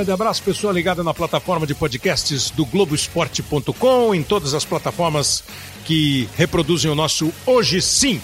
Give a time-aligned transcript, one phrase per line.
[0.00, 5.44] Grande abraço, pessoa ligada na plataforma de podcasts do Globoesporte.com, em todas as plataformas
[5.84, 8.18] que reproduzem o nosso Hoje Sim.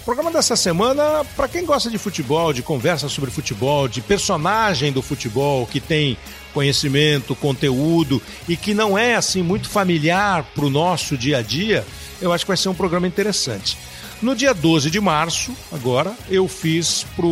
[0.00, 4.90] O programa dessa semana, para quem gosta de futebol, de conversa sobre futebol, de personagem
[4.90, 6.16] do futebol que tem
[6.54, 11.84] conhecimento, conteúdo e que não é assim muito familiar para o nosso dia a dia,
[12.22, 13.76] eu acho que vai ser um programa interessante.
[14.22, 17.26] No dia 12 de março, agora, eu fiz para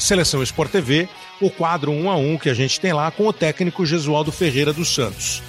[0.00, 1.08] Seleção Sport TV
[1.40, 4.72] o quadro 1 a 1 que a gente tem lá com o técnico Gesualdo Ferreira
[4.72, 5.42] dos Santos.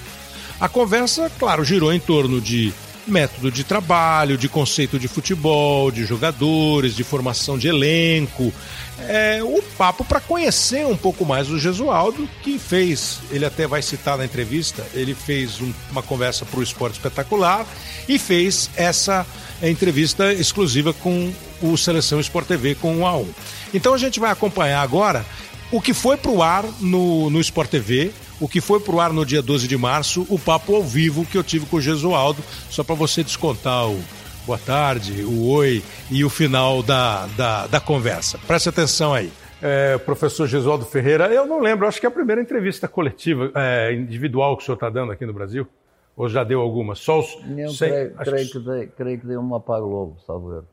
[0.60, 2.72] A conversa, claro, girou em torno de
[3.06, 8.52] método de trabalho, de conceito de futebol, de jogadores, de formação de elenco.
[9.00, 13.82] É, o papo para conhecer um pouco mais o Gesualdo, que fez, ele até vai
[13.82, 17.66] citar na entrevista, ele fez um, uma conversa para o Esporte Espetacular
[18.08, 19.26] e fez essa
[19.62, 23.26] entrevista exclusiva com o Seleção Sport TV com o A1.
[23.74, 25.24] Então a gente vai acompanhar agora
[25.72, 29.00] o que foi para o ar no, no Sport TV, o que foi para o
[29.00, 31.80] ar no dia 12 de março, o papo ao vivo que eu tive com o
[31.80, 33.98] Gesualdo, só para você descontar o
[34.46, 38.38] boa tarde, o oi e o final da, da, da conversa.
[38.46, 39.32] Preste atenção aí.
[39.62, 43.94] É, professor Gesualdo Ferreira, eu não lembro, acho que é a primeira entrevista coletiva, é,
[43.94, 45.66] individual que o senhor está dando aqui no Brasil.
[46.14, 46.94] Ou já deu alguma?
[46.94, 47.38] Só os.
[47.46, 48.58] Não, creio, creio, que...
[48.58, 50.68] dei, creio que deu uma para Globo, salvo erro.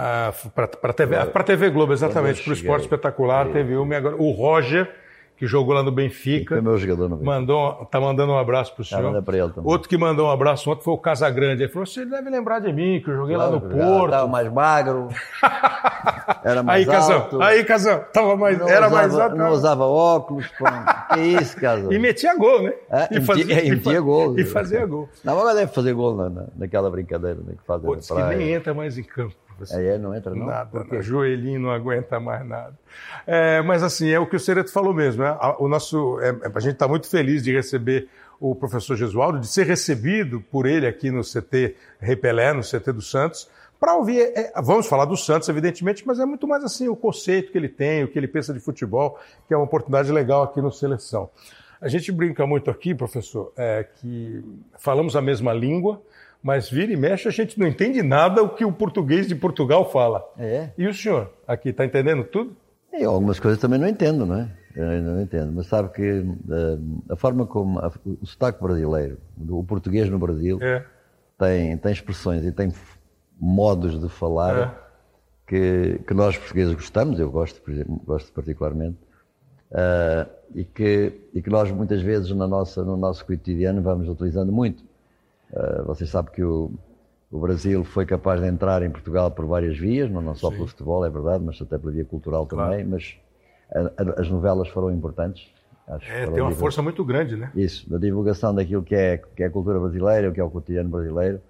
[0.00, 4.14] Ah, para a TV, TV Globo, exatamente, para o Esporte Espetacular, teve uma agora.
[4.14, 4.88] O Roger
[5.38, 6.60] que jogou lá no Benfica.
[6.60, 7.30] Meu jogador no Benfica.
[7.30, 9.14] Mandou, tá mandando um abraço pro senhor.
[9.14, 9.52] Ah, ele também.
[9.64, 11.62] Outro que mandou um abraço ontem foi o Casagrande.
[11.62, 14.04] Ele falou: você deve lembrar de mim, que eu joguei claro, lá no Porto.
[14.06, 15.08] Estava mais magro.
[16.44, 17.30] era mais aí, alto.
[17.30, 19.36] Casão, aí, Casão, tava mais, não era usava, mais alto.
[19.36, 20.46] Não usava óculos.
[20.58, 20.64] Pô.
[21.14, 21.90] que isso, Casão?
[21.98, 22.72] E metia gol, né?
[22.90, 24.38] É, e, fazia, e metia gol.
[24.38, 25.08] E fazia gol.
[25.24, 28.52] Não, agora deve fazer gol na, na, naquela brincadeira né, que faz Pô, que nem
[28.52, 29.34] entra mais em campo.
[29.72, 30.46] Aí é, não entra não?
[30.46, 32.74] Nada, o joelhinho não aguenta mais nada.
[33.26, 35.22] É, mas assim, é o que o Sereto falou mesmo.
[35.22, 35.36] Né?
[35.58, 38.08] O nosso, é, a gente está muito feliz de receber
[38.40, 43.02] o professor Gesualdo, de ser recebido por ele aqui no CT Repelé, no CT do
[43.02, 43.48] Santos,
[43.80, 44.32] para ouvir.
[44.34, 47.68] É, vamos falar do Santos, evidentemente, mas é muito mais assim o conceito que ele
[47.68, 51.30] tem, o que ele pensa de futebol, que é uma oportunidade legal aqui no Seleção.
[51.80, 54.44] A gente brinca muito aqui, professor, é, que
[54.78, 56.02] falamos a mesma língua,
[56.42, 59.90] mas vira e mexe a gente não entende nada o que o português de Portugal
[59.90, 60.24] fala.
[60.38, 60.70] É.
[60.78, 62.56] E o senhor aqui está entendendo tudo?
[62.92, 64.48] E algumas coisas também não entendo, não é?
[64.74, 69.18] Eu não entendo, mas sabe que uh, a forma como a, o sotaque brasileiro,
[69.48, 70.84] o português no Brasil, é.
[71.36, 72.72] tem, tem expressões e tem
[73.40, 74.74] modos de falar é.
[75.48, 78.98] que, que nós portugueses gostamos, eu gosto, por exemplo, gosto particularmente,
[79.72, 84.52] uh, e, que, e que nós muitas vezes na nossa, no nosso cotidiano vamos utilizando
[84.52, 84.84] muito.
[85.52, 86.70] Uh, vocês sabem que o,
[87.30, 90.56] o, Brasil foi capaz de entrar em Portugal por várias vias, não, não só Sim.
[90.56, 92.70] pelo futebol, é verdade, mas até pela via cultural claro.
[92.70, 92.84] também.
[92.84, 93.16] Mas
[93.72, 95.50] a, a, as novelas foram importantes.
[95.86, 97.50] Acho é, tem uma força muito grande, né?
[97.54, 100.50] Isso, na divulgação daquilo que é, que é a cultura brasileira, o que é o
[100.50, 101.40] cotidiano brasileiro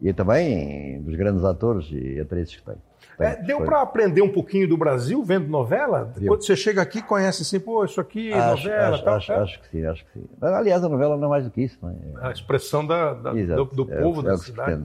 [0.00, 2.76] e também dos grandes atores e atrizes que tem.
[3.18, 6.12] É, deu para aprender um pouquinho do Brasil vendo novela?
[6.16, 6.28] Deu.
[6.28, 8.94] Quando você chega aqui, conhece assim, pô, isso aqui é acho, novela.
[8.94, 10.26] Acho, tal, acho, acho, que sim, acho que sim.
[10.40, 11.78] Aliás, a novela não é mais do que isso.
[11.80, 12.26] Não é?
[12.26, 14.84] A expressão da, da do, do, povo é, da é cidade.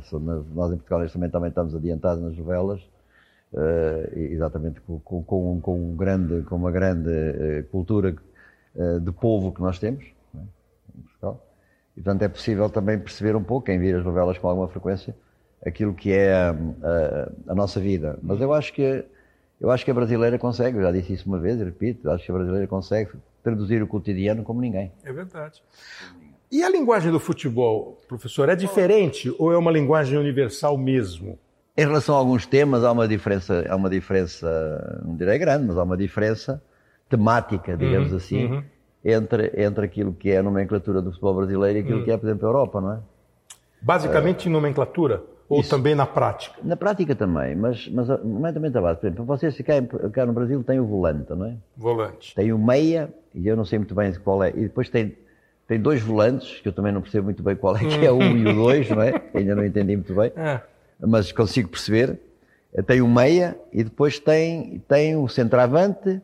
[0.53, 2.81] Nós em Portugal também, também estamos adiantados nas novelas,
[3.53, 8.15] uh, exatamente com, com, com, um grande, com uma grande uh, cultura
[8.75, 10.05] uh, de povo que nós temos.
[11.99, 15.13] E, portanto, é possível também perceber um pouco, quem vir as novelas com alguma frequência,
[15.65, 18.17] aquilo que é a, a, a, nossa vida.
[18.23, 19.03] Mas eu acho que
[19.59, 22.31] eu acho que a brasileira consegue, eu já disse isso uma vez, repito, acho que
[22.31, 23.11] a brasileira consegue
[23.43, 24.93] traduzir o cotidiano como ninguém.
[25.03, 25.61] É verdade.
[26.49, 31.37] E a linguagem do futebol, professor, é diferente ou é uma linguagem universal mesmo?
[31.75, 35.77] Em relação a alguns temas há uma diferença, há uma diferença, não direi grande, mas
[35.77, 36.63] há uma diferença
[37.09, 38.63] temática, digamos uhum, assim, uhum.
[39.03, 42.05] Entre entre aquilo que é a nomenclatura do futebol brasileiro e aquilo uhum.
[42.05, 42.99] que é, por exemplo, a Europa, não é?
[43.81, 44.51] Basicamente é...
[44.51, 45.23] nomenclatura?
[45.49, 45.71] Ou Isso.
[45.71, 46.59] também na prática?
[46.63, 48.99] Na prática também, mas, mas também está base.
[48.99, 49.81] Por exemplo, vocês cá,
[50.13, 51.55] cá no Brasil têm o volante, não é?
[51.75, 52.35] Volante.
[52.35, 54.49] Tem o meia, e eu não sei muito bem qual é.
[54.49, 55.17] E depois tem,
[55.67, 58.17] tem dois volantes, que eu também não percebo muito bem qual é, que é o
[58.17, 59.23] um e o dois, não é?
[59.33, 60.31] Ainda não entendi muito bem.
[60.35, 60.61] É.
[60.99, 62.19] Mas consigo perceber.
[62.85, 66.21] Tem o meia e depois tem, tem o centroavante,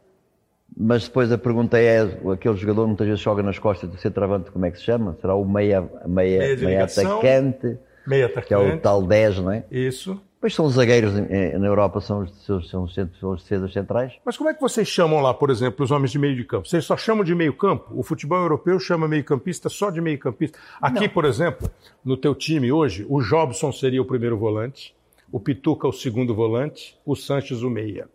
[0.78, 2.02] mas depois a pergunta é,
[2.32, 5.18] aquele jogador muitas vezes joga nas costas do centroavante, como é que se chama?
[5.22, 7.78] Será o meia, meia, meia, meia atacante?
[8.06, 8.48] Meia atacante.
[8.48, 9.64] Que é o tal 10, não é?
[9.72, 10.20] Isso.
[10.46, 14.14] Pois são os zagueiros na Europa, são os, são os, são os defesas centrais.
[14.24, 16.68] Mas como é que vocês chamam lá, por exemplo, os homens de meio de campo?
[16.68, 17.92] Vocês só chamam de meio campo?
[17.96, 20.60] O futebol europeu chama meio campista só de meio campista.
[20.80, 21.10] Aqui, Não.
[21.10, 21.68] por exemplo,
[22.04, 24.94] no teu time hoje, o Jobson seria o primeiro volante,
[25.32, 28.08] o Pituca o segundo volante, o Sanches o meia.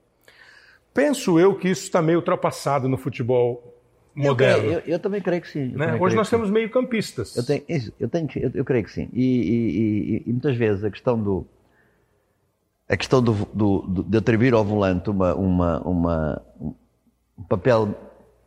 [1.01, 3.75] Penso eu que isso está meio ultrapassado no futebol
[4.15, 4.65] moderno.
[4.65, 5.69] Eu, eu, eu também creio que sim.
[5.69, 5.97] Né?
[5.99, 7.35] Hoje nós temos meio campistas.
[7.37, 9.09] Eu tenho, isso, eu, tenho, eu, eu creio que sim.
[9.13, 11.47] E, e, e, muitas vezes a questão do
[12.87, 17.95] a questão do, do, do, de atribuir ao volante uma, uma, uma, um papel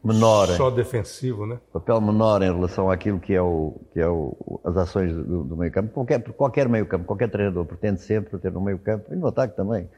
[0.04, 0.48] menor.
[0.50, 1.60] Só defensivo, né?
[1.72, 5.58] Papel menor em relação àquilo que é, o, que é o, as ações do, do
[5.58, 5.94] meio campo.
[5.94, 9.56] Qualquer, qualquer meio campo, qualquer treinador pretende sempre ter no meio campo e no ataque
[9.56, 9.90] também.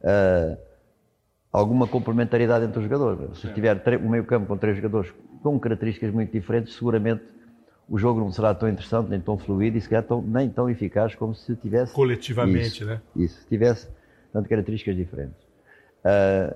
[0.00, 0.69] Uh,
[1.52, 3.38] alguma complementaridade entre os jogadores.
[3.38, 5.12] Se tiver um meio campo com três jogadores
[5.42, 7.22] com características muito diferentes, seguramente
[7.88, 10.70] o jogo não será tão interessante, nem tão fluido e se calhar tão, nem tão
[10.70, 11.92] eficaz como se tivesse.
[11.92, 13.00] Coletivamente, isso, né?
[13.16, 13.88] Isso, se tivesse
[14.32, 15.42] tanto características diferentes.
[16.04, 16.54] Uh,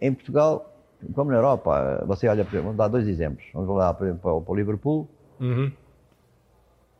[0.00, 0.72] em, Portugal,
[1.14, 3.44] como na Europa, você olha, vamos dar dois exemplos.
[3.52, 5.08] Vamos lá, por exemplo, para o Liverpool.
[5.40, 5.72] Uhum.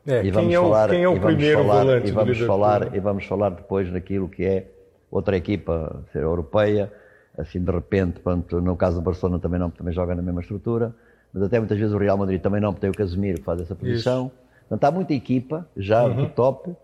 [0.05, 2.39] É, e vamos quem, falar, é o, quem é o primeiro falar, volante e vamos
[2.39, 2.91] falar né?
[2.93, 4.67] E vamos falar depois daquilo que é
[5.09, 6.91] outra equipa europeia,
[7.37, 10.93] assim de repente, pronto, no caso do Barcelona também não, também joga na mesma estrutura
[11.33, 13.61] mas até muitas vezes o Real Madrid também não, porque tem o Casemiro que faz
[13.61, 14.27] essa posição.
[14.27, 14.35] Isso.
[14.61, 16.15] Portanto, há muita equipa, já uhum.
[16.15, 16.75] do top,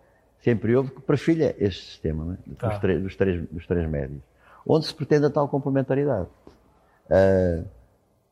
[0.42, 2.38] sempre houve, que perfilha este sistema, né?
[2.58, 2.70] tá.
[2.70, 4.22] dos, três, dos, três, dos três médios,
[4.66, 6.28] onde se pretende a tal complementaridade.
[7.06, 7.66] Uh,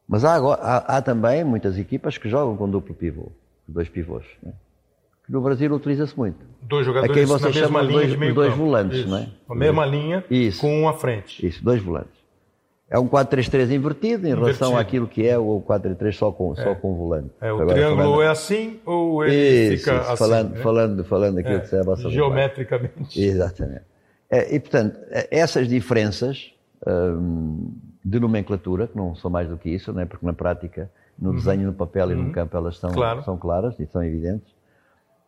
[0.07, 3.31] mas há, há, há, também muitas equipas que jogam com duplo pivô,
[3.67, 4.25] dois pivôs.
[5.31, 6.45] No Brasil utiliza-se muito.
[6.61, 9.07] Dois jogadores você na mesma linha dois, dois volantes, Isso.
[9.09, 9.29] não é?
[9.49, 10.59] A mesma linha Isso.
[10.59, 11.47] com um à frente.
[11.47, 12.19] Isso, dois volantes.
[12.89, 16.61] É um 4-3-3 invertido em relação àquilo que é o 4-3 só com, é.
[16.61, 17.29] só com volante.
[17.39, 18.21] É, o Agora, triângulo falando...
[18.23, 19.33] é assim ou ele
[19.73, 20.17] isso, fica isso, assim?
[20.17, 20.61] Falando, né?
[20.61, 23.21] falando, falando aquilo é, que você é vossa Geometricamente.
[23.21, 23.85] Exatamente.
[24.29, 26.51] É, e, portanto, é, essas diferenças
[26.85, 27.71] hum,
[28.03, 30.03] de nomenclatura, que não são mais do que isso, né?
[30.03, 31.35] porque na prática, no uhum.
[31.35, 32.11] desenho, no papel uhum.
[32.11, 32.31] e no uhum.
[32.33, 33.23] campo, elas são, claro.
[33.23, 34.50] são claras e são evidentes.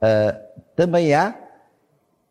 [0.03, 1.43] Uh, também há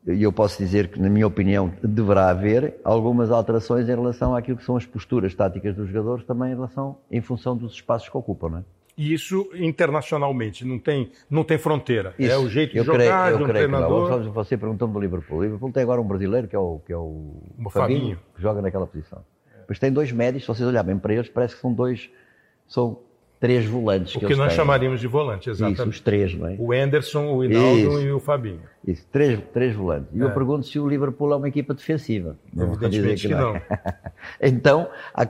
[0.06, 4.56] e eu posso dizer que, na minha opinião, deverá haver algumas alterações em relação àquilo
[4.56, 8.16] que são as posturas táticas dos jogadores, também em relação, em função dos espaços que
[8.16, 8.64] ocupam, não é?
[8.96, 12.14] E isso internacionalmente, não tem, não tem fronteira.
[12.18, 14.18] Isso, é o jeito de jogar creio, de um treinador.
[14.18, 14.32] Que não.
[14.32, 15.38] Você perguntando do Liverpool.
[15.38, 17.40] O Liverpool tem agora um brasileiro que é o, que é o
[17.70, 19.24] Fabinho, Fabinho, que joga naquela posição.
[19.60, 22.10] Depois tem dois médios, se vocês olharem para eles, parece que são dois,
[22.66, 22.98] são
[23.42, 24.14] três volantes.
[24.14, 24.56] O que, que nós têm.
[24.56, 25.80] chamaríamos de volante, exatamente.
[25.80, 26.54] Isso, os três, não é?
[26.60, 28.60] O Anderson, o Hinaldo e o Fabinho.
[28.86, 30.08] Isso, três, três volantes.
[30.14, 30.24] E é.
[30.24, 32.36] eu pergunto se o Liverpool é uma equipa defensiva.
[32.54, 33.54] Não Evidentemente que não.
[33.54, 33.94] Que não.
[34.40, 35.26] então, há,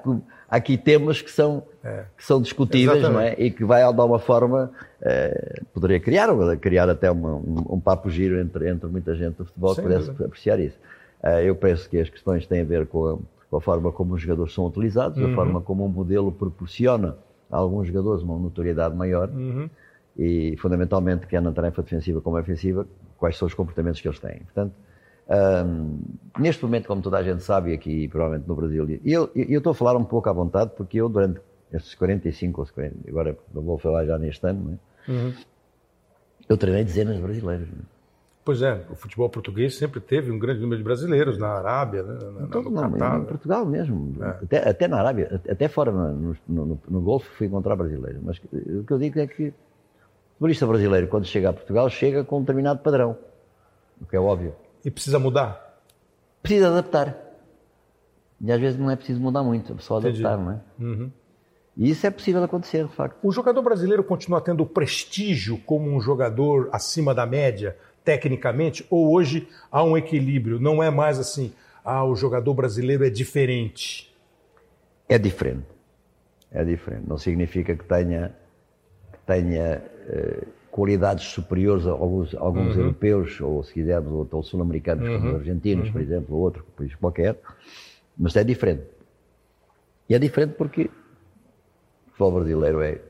[0.46, 2.04] aqui temas que são, é.
[2.14, 3.34] que são discutíveis, não é?
[3.38, 4.70] E que vai, de alguma forma,
[5.00, 9.46] eh, poderia criar, criar até uma, um, um, papo giro entre, entre muita gente do
[9.46, 10.26] futebol Sem que pudesse dúvida.
[10.26, 10.76] apreciar isso.
[11.22, 13.18] Eh, eu penso que as questões têm a ver com a,
[13.48, 15.32] com a forma como os jogadores são utilizados, uhum.
[15.32, 17.16] a forma como um modelo proporciona
[17.52, 19.68] alguns jogadores uma notoriedade maior uhum.
[20.16, 22.86] e, fundamentalmente, quer na tarefa defensiva como ofensiva,
[23.18, 24.40] quais são os comportamentos que eles têm.
[24.40, 24.74] Portanto,
[25.28, 25.98] um,
[26.38, 29.70] neste momento, como toda a gente sabe, aqui provavelmente no Brasil, e eu, eu, estou
[29.70, 31.40] a falar um pouco à vontade, porque eu, durante
[31.72, 34.78] estes 45 ou 40, agora não vou falar já neste ano,
[35.08, 35.10] é?
[35.10, 35.32] uhum.
[36.48, 37.68] eu treinei dezenas de brasileiros.
[37.68, 38.01] Não é?
[38.44, 42.14] Pois é, o futebol português sempre teve um grande número de brasileiros na Arábia, né,
[42.14, 43.26] na, então, não, Catar, em né?
[43.26, 44.28] Portugal mesmo, é.
[44.28, 48.20] até, até, na Arábia, até fora no, no, no, Golfo fui encontrar brasileiros.
[48.20, 49.54] Mas o que eu digo é que o
[50.40, 53.16] turista brasileiro, quando chega a Portugal, chega com um determinado padrão,
[54.00, 54.56] o que é óbvio.
[54.84, 55.80] E precisa mudar?
[56.42, 57.16] Precisa adaptar.
[58.40, 60.60] E às vezes não é preciso mudar muito, é só adaptar, não é?
[60.80, 61.12] Uhum.
[61.76, 63.16] E isso é possível acontecer, de facto.
[63.22, 67.76] O jogador brasileiro continua tendo prestígio como um jogador acima da média?
[68.04, 70.60] Tecnicamente, ou hoje há um equilíbrio?
[70.60, 71.52] Não é mais assim,
[71.84, 74.12] ah, o jogador brasileiro é diferente.
[75.08, 75.66] É diferente.
[76.50, 77.04] É diferente.
[77.08, 78.34] Não significa que tenha,
[79.12, 82.82] que tenha eh, qualidades superiores a alguns, a alguns uhum.
[82.82, 85.18] europeus, ou se quisermos, ou, ou sul-americanos, uhum.
[85.18, 85.92] como os argentinos, uhum.
[85.92, 87.38] por exemplo, ou outro país qualquer,
[88.16, 88.82] mas é diferente.
[90.08, 93.00] E é diferente porque o futebol brasileiro é.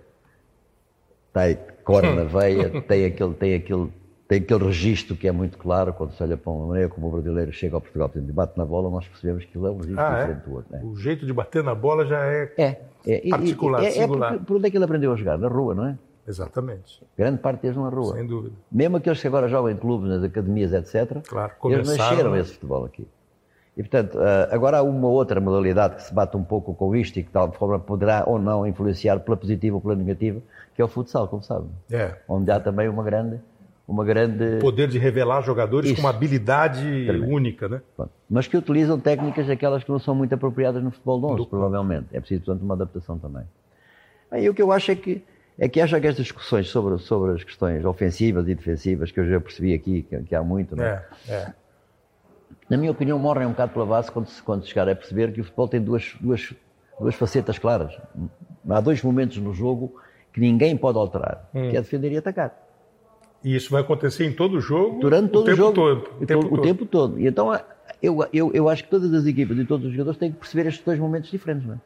[1.33, 3.89] Tem cor na veia, tem aquele, tem aquele
[4.33, 7.11] tem aquele registro que é muito claro, quando se olha para uma maneira como o
[7.11, 10.01] brasileiro chega ao Portugal e bate na bola, nós percebemos que aquilo é um registro
[10.01, 10.21] ah, é?
[10.21, 10.49] diferente é?
[10.49, 10.77] do outro.
[10.77, 10.81] É.
[10.83, 14.57] O jeito de bater na bola já é, é, é particular, é, é, é por
[14.57, 15.37] onde é que ele aprendeu a jogar?
[15.37, 15.99] Na rua, não é?
[16.27, 17.03] Exatamente.
[17.19, 18.15] Grande parte deles na rua.
[18.15, 18.55] Sem dúvida.
[18.71, 22.87] Mesmo aqueles que agora jogam em clubes, nas academias, etc., claro, eles nasceram esse futebol
[22.87, 23.07] aqui.
[23.77, 27.19] E, portanto, eh, agora há uma outra modalidade que se bate um pouco com isto
[27.19, 30.41] e que, de tal forma, poderá ou não influenciar pela positiva ou pela negativa,
[30.75, 31.67] que é o futsal, como sabe.
[31.91, 32.15] É.
[32.29, 33.41] Onde há também uma grande
[33.93, 34.59] uma grande.
[34.59, 35.97] Poder de revelar jogadores Isso.
[35.97, 36.83] com uma habilidade
[37.29, 37.83] única, né?
[38.29, 41.47] Mas que utilizam técnicas aquelas que não são muito apropriadas no futebol de 11, Do...
[41.47, 42.07] provavelmente.
[42.13, 43.45] É preciso, portanto, uma adaptação também.
[44.31, 45.23] Aí o que eu acho é que
[45.59, 49.39] é que haja estas discussões sobre, sobre as questões ofensivas e defensivas, que eu já
[49.39, 51.05] percebi aqui que, que há muito, não é?
[51.29, 51.53] é.
[52.71, 55.31] Na minha opinião, morrem um bocado pela base quando se, quando se chegar a perceber
[55.33, 56.55] que o futebol tem duas, duas,
[56.99, 57.95] duas facetas claras.
[58.67, 60.01] Há dois momentos no jogo
[60.33, 61.69] que ninguém pode alterar, hum.
[61.69, 62.57] que é defender e atacar.
[63.45, 65.01] E isso vai acontecer em todo o jogo?
[65.01, 65.73] Durante todo o, tempo jogo.
[65.75, 66.63] Todo, o, tempo, o todo.
[66.63, 67.21] tempo todo.
[67.21, 67.53] E então
[68.01, 70.69] eu, eu, eu acho que todas as equipas e todos os jogadores têm que perceber
[70.69, 71.81] estes dois momentos diferentes, não é?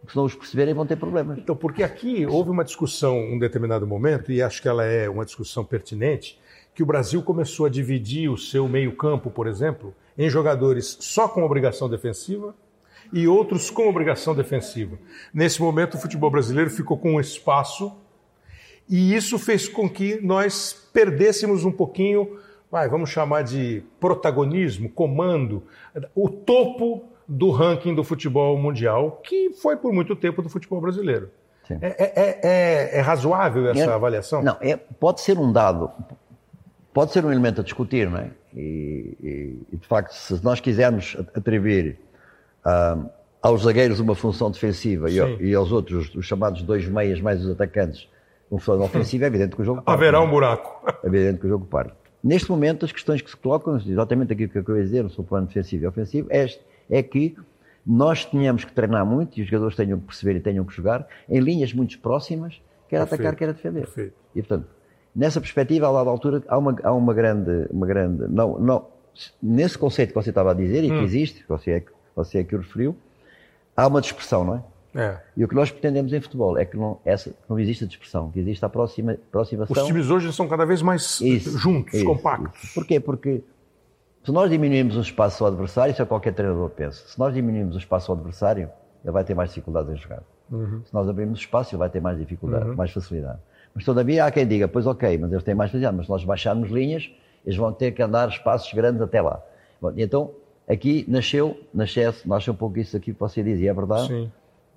[0.00, 1.38] Porque se não os perceberem vão ter problemas.
[1.38, 5.08] Então, porque aqui houve uma discussão em um determinado momento, e acho que ela é
[5.08, 6.40] uma discussão pertinente,
[6.74, 11.44] que o Brasil começou a dividir o seu meio-campo, por exemplo, em jogadores só com
[11.44, 12.54] obrigação defensiva
[13.12, 14.98] e outros com obrigação defensiva.
[15.32, 17.92] Nesse momento, o futebol brasileiro ficou com um espaço
[18.92, 22.38] e isso fez com que nós perdêssemos um pouquinho,
[22.70, 25.62] vai, vamos chamar de protagonismo, comando,
[26.14, 31.30] o topo do ranking do futebol mundial, que foi por muito tempo do futebol brasileiro.
[31.70, 34.42] É, é, é, é, razoável essa é, avaliação?
[34.42, 35.90] Não, é, pode ser um dado,
[36.92, 38.30] pode ser um elemento a discutir, não é?
[38.54, 41.98] E, e de facto, se nós quisermos atribuir
[42.66, 43.08] uh,
[43.40, 47.50] aos zagueiros uma função defensiva e, e, aos outros, os chamados dois meias mais os
[47.50, 48.06] atacantes,
[48.52, 49.96] uma função ofensiva, é evidente que o jogo parte.
[49.96, 50.86] Haverá um buraco.
[51.02, 51.94] É evidente que o jogo parte.
[52.22, 55.24] Neste momento, as questões que se colocam, exatamente aquilo que eu queria dizer, no seu
[55.24, 56.46] plano defensivo e ofensivo, é,
[56.88, 57.34] é que
[57.84, 61.06] nós tínhamos que treinar muito e os jogadores tenham que perceber e tenham que jogar
[61.28, 63.14] em linhas muito próximas, quer Perfeito.
[63.14, 63.80] atacar, quer defender.
[63.80, 64.14] Perfeito.
[64.34, 64.68] E portanto,
[65.16, 68.86] nessa perspectiva, a dada altura, há uma, há uma grande, uma grande, não, não,
[69.42, 71.02] nesse conceito que você estava a dizer e que hum.
[71.02, 72.96] existe, você é, você é que o referiu,
[73.76, 74.62] há uma dispersão, não é?
[74.94, 75.18] É.
[75.36, 78.30] E o que nós pretendemos em futebol é que não, essa, não existe a dispersão,
[78.30, 79.82] que existe a aproxima, aproximação.
[79.82, 82.62] Os times hoje são cada vez mais isso, juntos, isso, compactos.
[82.62, 82.74] Isso.
[82.74, 83.00] Porquê?
[83.00, 83.42] Porque
[84.22, 87.08] se nós diminuímos o espaço ao adversário, isso é qualquer treinador pensa.
[87.08, 88.70] Se nós diminuímos o espaço ao adversário,
[89.02, 90.22] ele vai ter mais dificuldades em jogar.
[90.50, 90.82] Uhum.
[90.84, 92.76] Se nós abrirmos espaço, ele vai ter mais dificuldade, uhum.
[92.76, 93.38] mais facilidade.
[93.74, 96.22] Mas todavia há quem diga, pois ok, mas eles têm mais facilidade, mas se nós
[96.22, 97.10] baixarmos linhas,
[97.46, 99.42] eles vão ter que andar espaços grandes até lá.
[99.80, 100.32] Bom, então,
[100.68, 104.08] aqui nasceu, nasceu, nasceu um pouco isso aqui que você dizia, é verdade?
[104.08, 104.30] Sim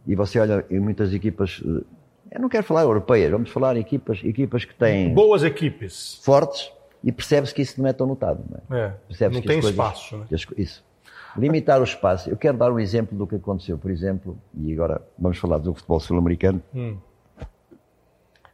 [0.08, 1.84] e você olha em muitas equipas, eh,
[2.32, 5.14] eu não quero falar europeias, vamos falar em equipas, equipas que têm.
[5.14, 6.20] Boas equipes.
[6.22, 6.72] Fortes,
[7.04, 8.44] e percebe-se que isso não é tão notado.
[8.50, 8.96] Não, é?
[9.20, 10.18] É, não tem espaço.
[10.18, 10.26] Né?
[10.58, 10.84] Isso.
[11.38, 12.30] Limitar o espaço.
[12.30, 15.74] Eu quero dar um exemplo do que aconteceu, por exemplo, e agora vamos falar do
[15.74, 16.62] futebol sul-americano.
[16.74, 16.98] Hum.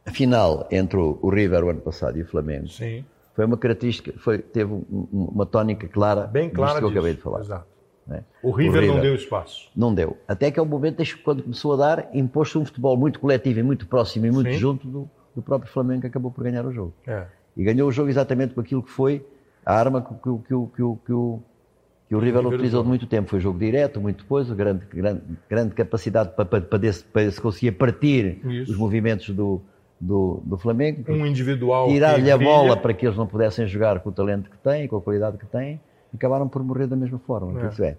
[0.04, 3.04] A final entre o River o ano passado e o Flamengo Sim.
[3.34, 7.40] foi uma característica, foi, teve uma tónica clara, bem clara que eu acabei de falar.
[7.40, 7.71] Exato.
[8.06, 8.24] Né?
[8.42, 9.70] O, River o, River não deu espaço.
[9.76, 10.16] Não deu.
[10.26, 13.62] Até que é o momento, quando começou a dar, impôs um futebol muito coletivo e
[13.62, 14.58] muito próximo e muito Sim.
[14.58, 16.92] junto do, do, próprio Flamengo que acabou por ganhar o jogo.
[17.06, 17.26] É.
[17.56, 19.24] E ganhou o jogo exatamente com aquilo que foi
[19.64, 23.30] a arma que, que, que, que, o, que o River utilizou de muito tempo.
[23.30, 26.80] Foi jogo direto, muito coisa, grande, grande, grande capacidade para, para, para,
[27.12, 28.72] para se conseguir partir Isso.
[28.72, 29.62] os movimentos do,
[30.00, 31.04] do, do Flamengo.
[31.08, 31.88] Um individual.
[31.88, 34.96] Tirar-lhe a bola para que eles não pudessem jogar com o talento que têm, com
[34.96, 35.80] a qualidade que têm
[36.14, 37.62] acabaram por morrer da mesma forma.
[37.62, 37.68] É.
[37.68, 37.96] Isso é.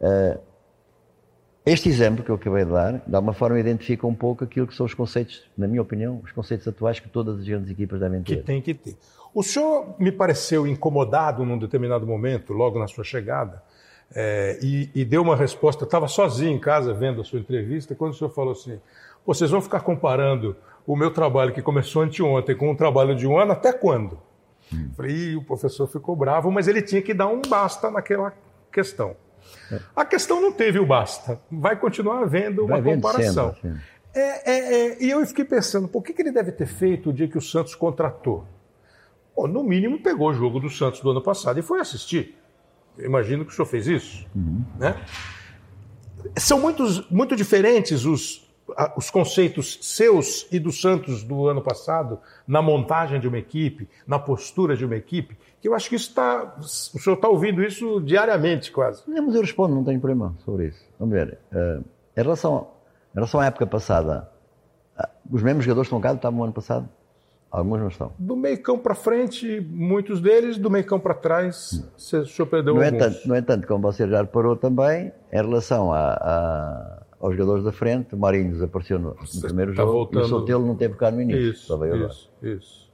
[0.00, 0.40] Uh,
[1.66, 4.74] este exemplo que eu acabei de dar, de alguma forma, identifica um pouco aquilo que
[4.74, 8.22] são os conceitos, na minha opinião, os conceitos atuais que todas as grandes equipas devem
[8.22, 8.36] ter.
[8.36, 8.96] Que tem que ter.
[9.34, 13.62] O senhor me pareceu incomodado num determinado momento, logo na sua chegada,
[14.14, 15.84] é, e, e, deu uma resposta.
[15.84, 18.80] Estava sozinho em casa vendo a sua entrevista, quando o senhor falou assim:
[19.26, 23.38] vocês vão ficar comparando o meu trabalho que começou anteontem com o trabalho de um
[23.38, 24.18] ano até quando?
[24.72, 24.90] Hum.
[24.96, 28.32] Falei, o professor ficou bravo, mas ele tinha que dar um basta naquela
[28.72, 29.16] questão.
[29.70, 29.80] É.
[29.94, 33.50] A questão não teve o basta, vai continuar havendo uma comparação.
[33.50, 33.76] Assim.
[34.14, 37.12] é, é, é, e eu fiquei pensando, por que, que ele deve ter feito o
[37.12, 38.44] dia que o Santos contratou?
[39.34, 42.36] Pô, no mínimo pegou o jogo do Santos do ano passado e foi assistir.
[42.96, 44.26] Eu imagino que o senhor fez isso.
[44.34, 44.64] Uhum.
[44.76, 45.00] Né?
[46.36, 48.47] São muitos, muito diferentes os,
[48.96, 54.18] os conceitos seus e do Santos do ano passado na montagem de uma equipe, na
[54.18, 56.54] postura de uma equipe, que eu acho que isso está.
[56.58, 59.02] O senhor está ouvindo isso diariamente, quase.
[59.06, 60.84] Não, mas eu respondo, não tenho problema sobre isso.
[60.98, 61.38] Vamos ver.
[61.52, 61.84] Uh,
[62.16, 62.68] em, relação,
[63.12, 64.28] em relação à época passada,
[64.98, 66.88] uh, os mesmos jogadores estão cá estavam no ano passado?
[67.50, 68.12] Alguns não estão.
[68.18, 71.88] Do meio campo para frente, muitos deles, do meio campo para trás, hum.
[71.96, 72.94] o senhor perdeu no alguns.
[72.94, 77.72] Entanto, no entanto, como você já reparou também, em relação a, a aos jogadores da
[77.72, 78.14] frente.
[78.14, 80.22] O Marinho desapareceu no, no primeiro jogo voltando...
[80.22, 81.50] e o Sotelo não teve cá no início.
[81.50, 82.54] Isso, só veio isso, agora.
[82.54, 82.88] isso.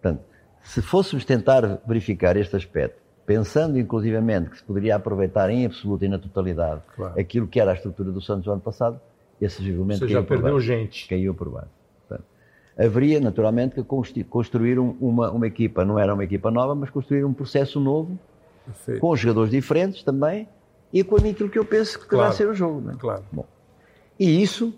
[0.00, 0.22] Portanto,
[0.62, 6.08] se fôssemos tentar verificar este aspecto, pensando inclusivamente que se poderia aproveitar em absoluto e
[6.08, 7.20] na totalidade claro.
[7.20, 9.00] aquilo que era a estrutura do Santos no ano passado,
[9.40, 11.08] esse argumento Você já perdeu gente.
[11.08, 11.70] Caiu por baixo.
[12.06, 12.26] Portanto,
[12.78, 17.32] haveria, naturalmente, que construir uma, uma equipa, não era uma equipa nova, mas construir um
[17.32, 18.18] processo novo,
[18.66, 19.00] Perfeito.
[19.00, 20.48] com jogadores diferentes também,
[20.92, 22.90] e com aquilo que eu penso que claro, vai ser o jogo.
[22.90, 22.94] É?
[22.96, 23.24] Claro.
[23.30, 23.46] Bom,
[24.18, 24.74] e isso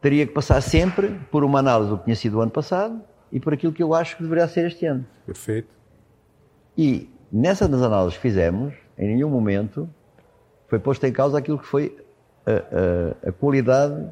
[0.00, 3.00] teria que passar sempre por uma análise do que tinha sido o ano passado
[3.32, 5.04] e por aquilo que eu acho que deveria ser este ano.
[5.26, 5.68] Perfeito.
[6.76, 9.88] E nessas análises que fizemos, em nenhum momento
[10.68, 11.96] foi posto em causa aquilo que foi
[12.46, 14.08] a, a, a qualidade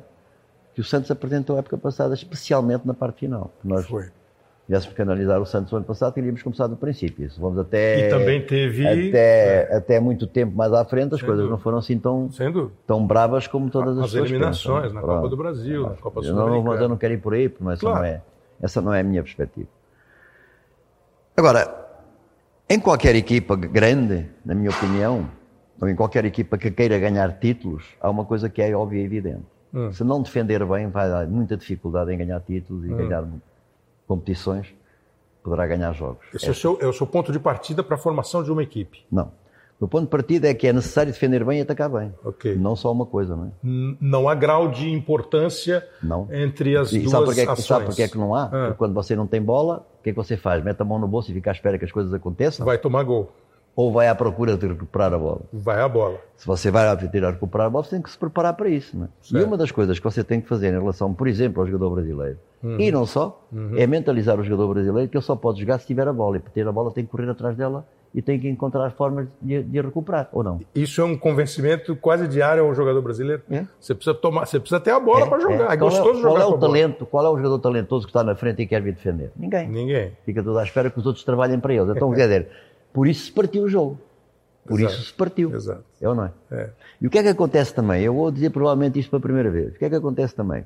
[0.74, 3.50] que o Santos apresentou a época passada, especialmente na parte final.
[3.64, 4.10] Nós Foi.
[4.66, 7.26] Tivéssemos que analisar o Santos no ano passado, teríamos começado do princípio.
[7.26, 8.86] Isso vamos até, E também teve.
[8.86, 11.56] até, até muito tempo mais à frente, as Sem coisas dúvida.
[11.56, 12.28] não foram assim tão,
[12.86, 14.94] tão bravas como todas as, As eliminações pensam.
[14.94, 15.16] na Pronto.
[15.18, 17.72] Copa do Brasil, na Copa Eu não, mas eu não quero ir por aí, porque
[17.72, 17.98] essa, Claro.
[17.98, 18.22] não é,
[18.60, 19.68] essa não é a minha perspectiva.
[21.36, 21.86] Agora,
[22.68, 25.28] em qualquer equipa grande, na minha opinião,
[25.80, 29.04] ou em qualquer equipa que queira ganhar títulos, há uma coisa que é óbvia e
[29.04, 29.44] evidente.
[29.74, 29.92] Hum.
[29.92, 33.24] Se não defender bem, vai dar muita dificuldade em ganhar títulos e ganhar
[34.06, 34.74] competições,
[35.42, 36.24] poderá ganhar jogos.
[36.34, 38.62] Esse é o seu, é o seu ponto de partida para a formação de uma
[38.62, 39.04] equipe.
[39.10, 39.30] Não.
[39.78, 42.14] O ponto de partida é que é necessário defender bem e atacar bem.
[42.24, 42.56] Ok.
[42.56, 43.50] Não só uma coisa, não é?
[44.00, 46.26] Não há grau de importância Não.
[46.32, 47.66] entre as E duas sabe porque, é que, ações.
[47.66, 48.44] sabe porque é que não há?
[48.44, 48.48] Ah.
[48.48, 50.64] Porque quando você não tem bola, o que é que você faz?
[50.64, 52.64] Mete a mão no bolso e fica à espera que as coisas aconteçam?
[52.64, 53.30] Vai tomar gol.
[53.76, 55.42] Ou vai à procura de recuperar a bola?
[55.52, 56.16] Vai a bola.
[56.34, 58.96] Se você vai à tentar recuperar a bola, você tem que se preparar para isso.
[58.96, 59.08] Não é?
[59.38, 61.90] E uma das coisas que você tem que fazer em relação, por exemplo, ao jogador
[61.90, 62.80] brasileiro, Uhum.
[62.80, 66.08] e não só, é mentalizar o jogador brasileiro que ele só pode jogar se tiver
[66.08, 66.38] a bola.
[66.38, 69.28] E para ter a bola tem que correr atrás dela e tem que encontrar formas
[69.42, 70.58] de, de a recuperar, ou não?
[70.74, 73.42] Isso é um convencimento quase diário ao jogador brasileiro.
[73.50, 73.66] É.
[73.78, 75.70] Você precisa tomar, você precisa ter a bola para jogar.
[75.74, 76.60] É, Qual gostoso qual jogar é com o a bola.
[76.72, 77.06] talento?
[77.06, 79.30] Qual é o jogador talentoso que está na frente e quer vir defender?
[79.36, 79.68] Ninguém.
[79.68, 80.12] Ninguém.
[80.24, 81.88] Fica tudo à espera que os outros trabalhem para eles.
[81.94, 82.48] Então, quer dizer,
[82.92, 83.98] por isso se partiu o jogo.
[84.66, 84.94] Por Exato.
[84.94, 85.54] isso se partiu.
[85.54, 85.84] Exato.
[86.00, 86.32] É ou não é?
[86.50, 86.70] É.
[87.00, 88.02] E o que é que acontece também?
[88.02, 89.74] Eu vou dizer provavelmente isto pela primeira vez.
[89.74, 90.64] O que é que acontece também?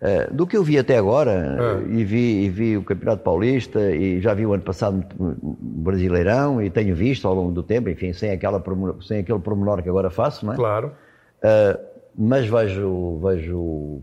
[0.00, 1.82] Eh, do que eu vi até agora, Ah.
[1.88, 6.60] e, vi, e vi o Campeonato Paulista, e já vi o ano passado o Brasileirão,
[6.60, 8.62] e tenho visto ao longo do tempo, enfim, sem, aquela,
[9.00, 10.56] sem aquele pormenor que agora faço, não é?
[10.56, 10.92] Claro.
[11.38, 11.78] Uh,
[12.16, 14.02] mas vejo, vejo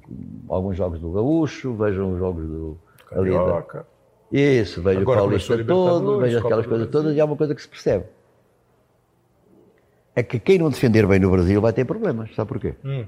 [0.50, 2.78] alguns jogos do Gaúcho, vejo uns jogos do.
[3.08, 3.86] Carioca.
[4.32, 7.62] Isso, vejo Agora o Paulista todo, vejo aquelas coisas todas e há uma coisa que
[7.62, 8.06] se percebe.
[10.16, 12.34] É que quem não defender bem no Brasil vai ter problemas.
[12.36, 12.74] Sabe porquê?
[12.84, 13.06] Hum.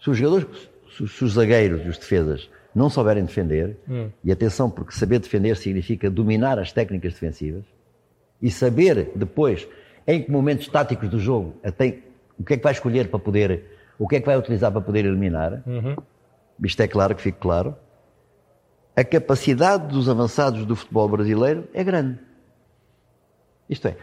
[0.00, 4.10] Se os jogadores, se, os zagueiros e os defesas não souberem defender, Hum.
[4.22, 7.64] e atenção, porque saber defender significa dominar as técnicas defensivas
[8.40, 9.66] e saber depois
[10.06, 11.54] em que momentos táticos do jogo
[12.38, 13.64] o que é que vai escolher para poder,
[13.98, 15.62] o que é que vai utilizar para poder eliminar.
[15.66, 15.96] Uhum.
[16.62, 17.74] Isto é claro que fique claro.
[18.96, 22.18] A capacidade dos avançados do futebol brasileiro é grande.
[23.68, 23.96] Isto é,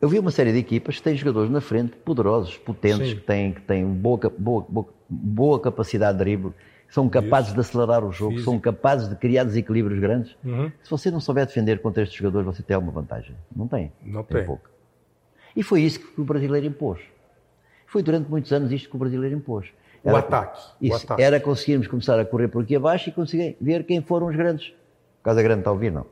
[0.00, 3.14] eu vi uma série de equipas que têm jogadores na frente poderosos, potentes, Sim.
[3.16, 6.52] que têm, que têm boa, boa, boa, boa capacidade de drible,
[6.88, 10.34] são capazes de acelerar o jogo, que são capazes de criar desequilíbrios grandes.
[10.42, 10.72] Uhum.
[10.82, 13.36] Se você não souber defender contra estes jogadores, você tem alguma vantagem.
[13.54, 13.92] Não tem.
[14.02, 14.44] Não tem.
[14.44, 14.70] pouca.
[15.54, 17.00] E foi isso que o brasileiro impôs.
[17.86, 19.66] Foi durante muitos anos isto que o brasileiro impôs.
[20.04, 20.60] O ataque.
[20.80, 21.22] O Isso, ataque.
[21.22, 24.72] era conseguirmos começar a correr por aqui abaixo e conseguir ver quem foram os grandes.
[25.22, 26.06] Casa Grande está a ouvir, não?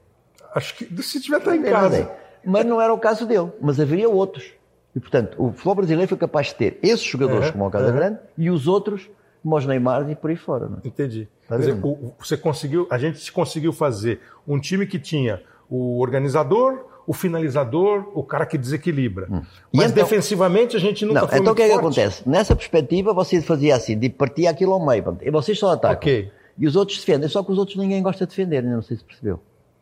[0.54, 1.88] Acho que se tiver tá em É, casa.
[1.88, 2.16] mas é.
[2.44, 4.52] Mas não era o caso dele, mas haveria outros.
[4.94, 7.86] E, portanto, o futebol brasileiro foi capaz de ter esses jogadores Uhum, como o Casa
[7.88, 7.92] uhum.
[7.96, 9.08] Grande e os outros
[9.42, 10.68] como os Neymar e por aí fora.
[10.84, 10.88] É?
[10.88, 11.28] Entendi.
[11.48, 16.00] Tá Quer dizer, o- você conseguiu, a gente conseguiu fazer um time que tinha o
[16.00, 19.26] organizador, o finalizador, o cara que desequilibra.
[19.30, 19.42] Hum.
[19.72, 22.28] Mas então- defensivamente a gente nunca Não, foi então o que é que acontece?
[22.28, 25.96] Nessa perspectiva, você fazia assim, de partir aquilo ao meio, e vocês só atacam.
[25.96, 26.30] Ok.
[26.58, 29.04] E os outros defendem, só que os outros ninguém gosta de defender, não sei se
[29.04, 29.38] percebeu.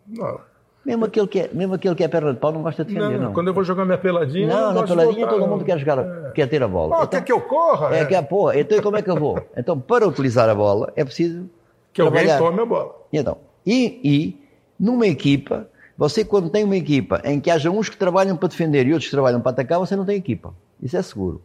[0.07, 0.39] Não,
[0.85, 3.17] Mesmo aquele que é, mesmo aquele que é perna de pau não gosta de defender,
[3.17, 3.27] não.
[3.29, 3.33] não.
[3.33, 4.47] Quando eu vou jogar minha peladinha.
[4.49, 6.97] Não, não na peladinha todo mundo quer jogar, quer ter a bola.
[6.97, 7.97] Ah, Então- quer que eu corra?
[7.97, 9.41] É que a porra, então como é que eu vou?
[9.57, 11.49] Então, para utilizar a bola, é preciso
[11.91, 12.39] Que alguém trabalhar.
[12.45, 12.97] tome a bola.
[13.11, 14.39] E Então, e, e
[14.79, 18.87] numa equipa, você quando tem uma equipa em que haja uns que trabalham para defender
[18.87, 20.55] e outros que trabalham para atacar, você não tem equipa.
[20.83, 21.43] Isso é seguro.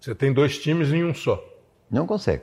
[0.00, 1.42] Você tem dois times em um só.
[1.90, 2.42] Não consegue.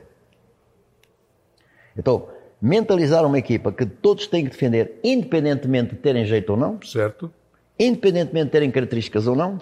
[1.96, 2.28] Então,
[2.60, 7.30] mentalizar uma equipa que todos têm que defender, independentemente de terem jeito ou não, Certo?
[7.78, 9.60] independentemente de terem características ou não,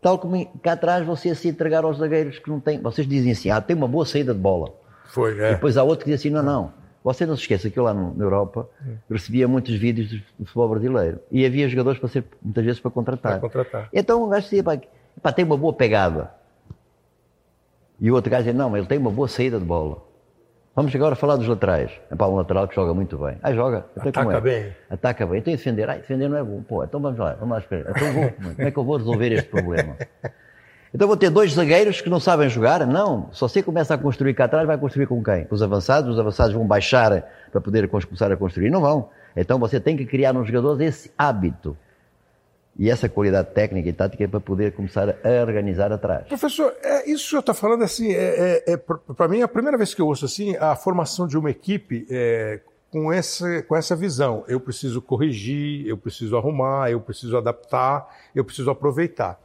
[0.00, 2.80] tal como cá atrás você se entregar aos zagueiros que não têm.
[2.80, 4.72] Vocês dizem assim, ah, tem uma boa saída de bola.
[5.08, 5.54] Foi, é.
[5.54, 6.72] Depois há outro que diz assim: não, não.
[7.04, 8.68] Você não se esqueça que eu lá no- na Europa
[9.10, 13.32] recebia muitos vídeos do futebol brasileiro e havia jogadores para ser, muitas vezes para contratar.
[13.32, 13.88] Para contratar.
[13.92, 14.78] Então o gajo dizia: pá,
[15.22, 16.30] pá, tem uma boa pegada.
[18.00, 20.06] E o outro gajo dizia: não, mas ele tem uma boa saída de bola.
[20.74, 21.90] Vamos agora falar dos laterais.
[22.08, 23.36] É para um lateral que joga muito bem.
[23.42, 23.86] Ah, joga.
[23.96, 24.40] Então, como Ataca é?
[24.62, 24.76] bem.
[24.88, 25.38] Ataca bem.
[25.40, 25.90] Então defender?
[25.90, 26.62] Ah, defender não é bom.
[26.62, 27.90] Pô, então vamos lá, vamos lá esperar.
[27.96, 29.96] Então vou, como é que eu vou resolver este problema?
[30.92, 32.86] Então vou ter dois zagueiros que não sabem jogar?
[32.86, 33.30] Não.
[33.32, 35.44] Se você começa a construir cá atrás, vai construir com quem?
[35.44, 36.10] Com os avançados?
[36.10, 38.70] Os avançados vão baixar para poder começar a construir?
[38.70, 39.10] Não vão.
[39.36, 41.76] Então você tem que criar nos jogadores esse hábito.
[42.78, 46.28] E essa qualidade técnica e tática é para poder começar a organizar atrás.
[46.28, 49.48] Professor, é, isso que o senhor está falando assim, é, é, para mim é a
[49.48, 53.76] primeira vez que eu ouço assim a formação de uma equipe é, com, essa, com
[53.76, 54.44] essa visão.
[54.46, 59.40] Eu preciso corrigir, eu preciso arrumar, eu preciso adaptar, eu preciso aproveitar.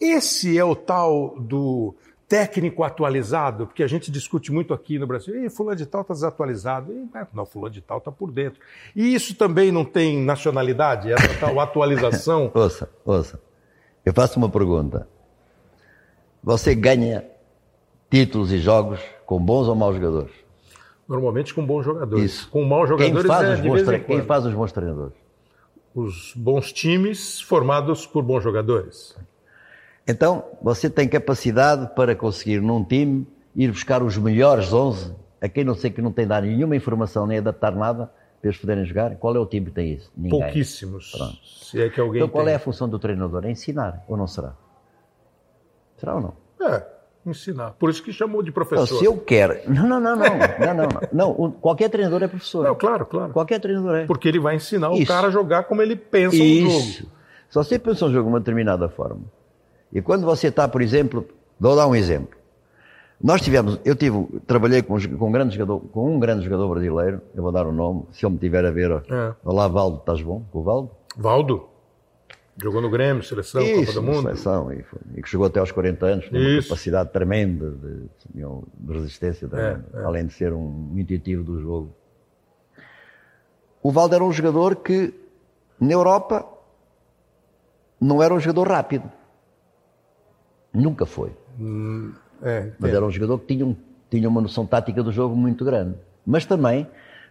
[0.00, 1.94] Esse é o tal do
[2.26, 6.14] técnico atualizado, porque a gente discute muito aqui no Brasil, e fulano de tal está
[6.14, 8.60] desatualizado, e, não, fulano de tal está por dentro.
[8.94, 12.50] E isso também não tem nacionalidade, essa tal atualização?
[12.54, 13.40] ouça, ouça,
[14.06, 15.08] eu faço uma pergunta.
[16.42, 17.24] Você ganha
[18.08, 20.32] títulos e jogos com bons ou maus jogadores?
[21.08, 22.24] Normalmente com bons jogadores.
[22.24, 22.48] Isso.
[22.48, 25.14] Com maus jogadores quem faz, é os bons, tre- quem faz os bons treinadores?
[25.94, 29.16] Os bons times formados por bons jogadores.
[30.06, 35.64] Então, você tem capacidade para conseguir num time ir buscar os melhores 11, a quem
[35.64, 38.10] não sei que não tem dado nenhuma informação nem adaptar nada
[38.40, 39.14] para eles poderem jogar.
[39.16, 40.10] Qual é o time que tem isso?
[40.16, 40.40] Ninguém.
[40.40, 41.12] Pouquíssimos.
[41.12, 41.36] Pronto.
[41.44, 42.52] Se é que alguém Então, qual tem.
[42.54, 43.44] é a função do treinador?
[43.44, 44.54] É ensinar ou não será?
[45.98, 46.34] Será ou não?
[46.66, 46.82] É,
[47.26, 47.72] ensinar.
[47.72, 48.98] Por isso que chamou de Não, professor.
[48.98, 49.58] se eu quero.
[49.70, 50.24] Não, não, não, não.
[50.26, 51.08] não, não, não.
[51.12, 52.64] não o- qualquer treinador é professor.
[52.64, 53.32] Não, claro, claro.
[53.32, 54.06] Qualquer treinador é.
[54.06, 55.06] Porque ele vai ensinar o Isso.
[55.06, 56.98] cara a jogar como ele pensa um Isso.
[57.02, 57.10] jogo.
[57.48, 59.20] Se você pensa um jogo de uma determinada forma,
[59.92, 61.26] e quando você está, por exemplo,
[61.58, 62.38] vou dar um exemplo.
[63.22, 67.20] Nós tivemos, eu tive, trabalhei com, com um grande jogador, com um grande jogador brasileiro,
[67.34, 68.90] eu vou dar o nome, se ele me tiver a ver.
[69.10, 69.34] É.
[69.44, 70.42] olá Valdo, estás bom?
[70.50, 70.90] Com o Valdo?
[71.16, 71.68] Valdo.
[72.62, 74.22] Jogou no Grêmio, seleção, Copa Isso, do na Mundo.
[74.22, 74.84] seleção, e,
[75.16, 79.84] e que chegou até aos 40 anos, com uma capacidade tremenda de, de resistência, tremenda,
[79.94, 80.04] é.
[80.04, 81.94] além de ser um intuitivo do jogo.
[83.82, 85.14] O Valdo era um jogador que,
[85.78, 86.46] na Europa,
[88.00, 89.10] não era um jogador rápido.
[90.72, 91.32] Nunca foi.
[92.42, 93.76] É, Mas era um jogador que tinha, um-
[94.10, 95.96] tinha uma noção tática do jogo muito grande.
[96.24, 96.86] Mas também,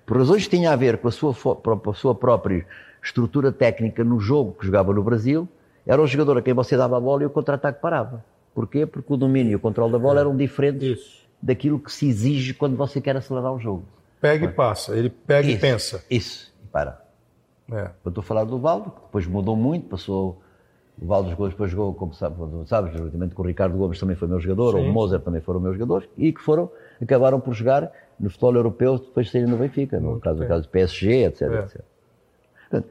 [0.05, 2.65] por razões que tinha a ver com a sua, com a sua própria
[3.03, 5.47] estrutura técnica no jogo que jogava no Brasil,
[5.85, 8.23] era um jogador a quem você dava a bola e o contra-ataque parava.
[8.53, 8.85] Porquê?
[8.85, 11.19] Porque o domínio e o controle da bola eram diferentes Isso.
[11.41, 13.83] daquilo que se exige quando você quer acelerar o jogo.
[14.19, 14.95] Pega e passa.
[14.97, 16.03] Ele pega e Isso, pensa.
[16.09, 17.01] Isso, e para.
[17.71, 17.89] É.
[18.03, 20.41] Eu estou a falar do Valdo, que depois mudou muito, passou.
[21.01, 22.35] O Valdo jogou, depois jogou, como sabe,
[22.65, 24.89] sabes, juntamente com o Ricardo Gomes também foi meu jogador, Sim.
[24.89, 26.69] o Moser também foram meus jogadores, e que foram,
[27.01, 30.63] acabaram por jogar no futebol europeu depois de saírem no Benfica, no caso, no caso
[30.63, 31.41] do PSG, etc.
[31.41, 31.59] É.
[31.59, 31.81] etc.
[32.69, 32.89] Portanto,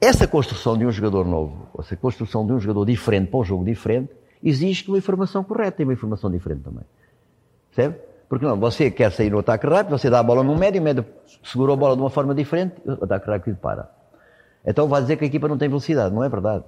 [0.00, 3.64] essa construção de um jogador novo, essa construção de um jogador diferente para um jogo
[3.64, 4.10] diferente,
[4.44, 6.84] exige uma informação correta e uma informação diferente também.
[7.74, 7.96] Percebe?
[8.28, 10.84] Porque não, você quer sair no ataque rápido, você dá a bola no médio, o
[10.84, 11.06] médio
[11.42, 13.90] segura a bola de uma forma diferente, o ataque rápido para.
[14.64, 16.64] Então vai dizer que a equipa não tem velocidade, não é verdade.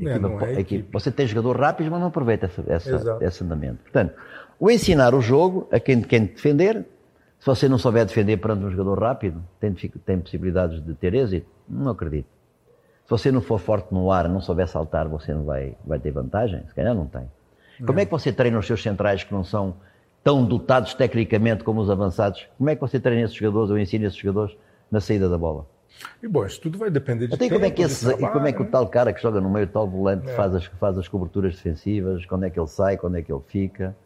[0.00, 0.98] A É, equipa não é a a equipa-.
[0.98, 3.82] Você tem jogador rápido, mas não aproveita essa, esse andamento.
[3.82, 4.14] Portanto,
[4.58, 6.84] o ensinar o jogo a quem, quem defender,
[7.38, 11.46] se você não souber defender perante um jogador rápido, tem, tem possibilidades de ter êxito?
[11.68, 12.26] Não acredito.
[13.04, 16.10] Se você não for forte no ar, não souber saltar, você não vai, vai ter
[16.10, 16.62] vantagem?
[16.66, 17.22] Se calhar não tem.
[17.86, 19.74] Como é que você treina os seus centrais que não são
[20.22, 22.46] tão dotados tecnicamente como os avançados?
[22.58, 24.56] Como é que você treina esses jogadores ou ensina esses jogadores
[24.90, 25.64] na saída da bola?
[26.22, 28.28] E bom, isso tudo vai depender de Até e como é que, tempo, esse, e
[28.28, 30.64] como é que o tal cara que joga no meio, o tal volante, faz, as,
[30.66, 33.96] faz as coberturas defensivas, quando é que ele sai, quando é que ele fica,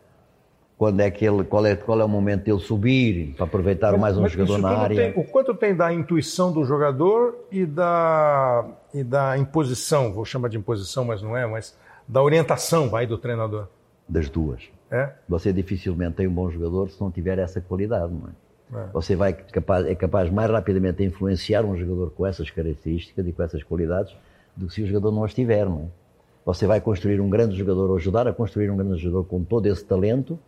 [0.78, 4.16] quando é que ele, qual, é, qual é o momento dele subir para aproveitar mais
[4.16, 5.12] um Mas jogador na área.
[5.12, 10.48] tem- o quanto tem da intuição do jogador e da, e da imposição, vou chamar
[10.48, 11.78] de imposição, mas não é, mas
[12.08, 13.68] da orientação, vai, do treinador.
[14.08, 14.62] Das duas.
[14.90, 15.10] É?
[15.28, 18.32] Você dificilmente tem um bom jogador se não tiver essa qualidade, não é?
[18.74, 18.86] É.
[18.92, 23.32] Você vai capaz, é capaz mais rapidamente de influenciar um jogador com essas características e
[23.32, 24.14] com essas qualidades
[24.56, 26.02] do que se o jogador não as tiver, não é?
[26.44, 29.66] Você vai construir um grande jogador ou ajudar a construir um grande jogador com todo
[29.66, 30.38] esse talento,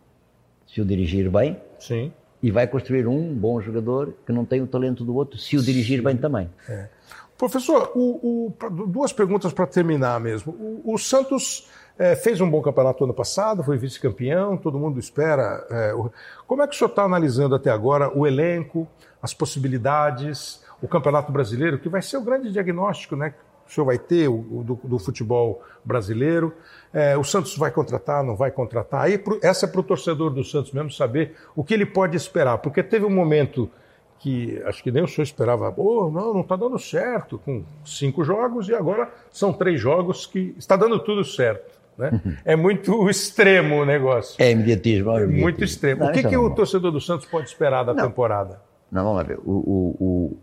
[0.67, 2.11] se o dirigir bem, Sim.
[2.43, 5.61] e vai construir um bom jogador que não tem o talento do outro, se o
[5.61, 6.49] dirigir bem também.
[7.37, 10.53] Professor, o- o- duas perguntas para terminar mesmo.
[10.83, 15.65] O, o Santos eh, fez um bom campeonato ano passado, foi vice-campeão, todo mundo espera.
[15.97, 16.09] o-
[16.47, 18.87] como é que o senhor está analisando até agora o elenco,
[19.21, 23.85] as possibilidades, o Campeonato Brasileiro, que vai ser o grande diagnóstico né, que o senhor
[23.85, 26.53] vai ter o, do, do futebol brasileiro?
[26.93, 29.01] Eh, o Santos vai contratar, não vai contratar?
[29.01, 32.15] Aí, pro- essa é para o torcedor do Santos mesmo saber o que ele pode
[32.15, 33.69] esperar, porque teve um momento
[34.19, 38.23] que acho que nem o senhor esperava, oh, não, não está dando certo, com cinco
[38.23, 41.74] jogos, e agora são três jogos que está dando tudo certo.
[41.97, 42.21] Né?
[42.43, 44.35] É muito extremo o negócio.
[44.37, 45.11] É imediatismo.
[45.11, 45.41] É imediatismo.
[45.41, 46.01] Muito extremo.
[46.01, 48.07] Não, o que, isso é que o torcedor do Santos pode esperar da Não.
[48.07, 48.59] temporada?
[48.91, 49.39] Não, vamos lá ver.
[49.45, 50.37] O, o- o-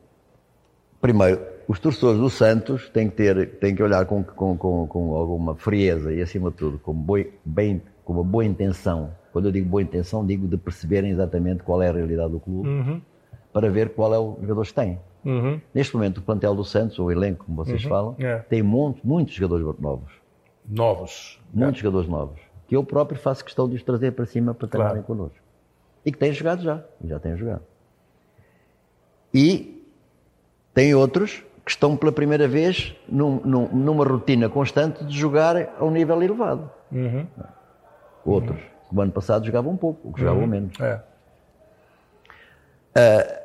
[1.00, 5.14] Primeiro, os torcedores do Santos têm que, ter, têm que olhar com, com, com, com
[5.16, 9.10] alguma frieza e, acima de tudo, com, boi- bem, com uma boa intenção.
[9.32, 13.02] Quando eu digo boa intenção, digo de perceberem exatamente qual é a realidade do clube,
[13.52, 15.00] para ver qual é o jogador que tem.
[15.24, 15.60] Uhum.
[15.74, 18.36] Neste momento, o plantel do Santos, ou o elenco, como vocês falam, É.
[18.38, 20.12] tem muito, muitos jogadores novos.
[20.68, 21.40] Novos.
[21.52, 22.40] Muitos jogadores novos.
[22.68, 25.18] Que eu próprio faço questão de os trazer para cima para treinarem Claro.
[25.18, 25.38] connosco.
[26.04, 26.82] E que têm jogado já.
[27.02, 27.62] E já têm jogado.
[29.34, 29.84] E
[30.74, 35.84] tem outros que estão pela primeira vez num- num- numa rotina constante de jogar a
[35.84, 36.70] um nível elevado.
[36.90, 37.26] Uhum.
[38.24, 38.60] Outros.
[38.90, 40.72] O ano passado jogava um pouco, o que jogavam menos.
[42.94, 43.41] É.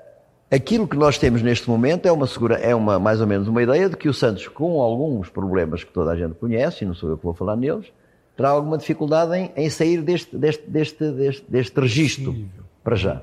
[0.49, 3.61] Aquilo que nós temos neste momento é uma segura, é uma mais ou menos uma
[3.61, 6.93] ideia de que o Santos, com alguns problemas que toda a gente conhece, e não
[6.93, 7.91] sou eu que vou falar neles,
[8.35, 12.33] terá alguma dificuldade em, em sair deste, deste, deste, deste, deste registro
[12.81, 13.21] para já.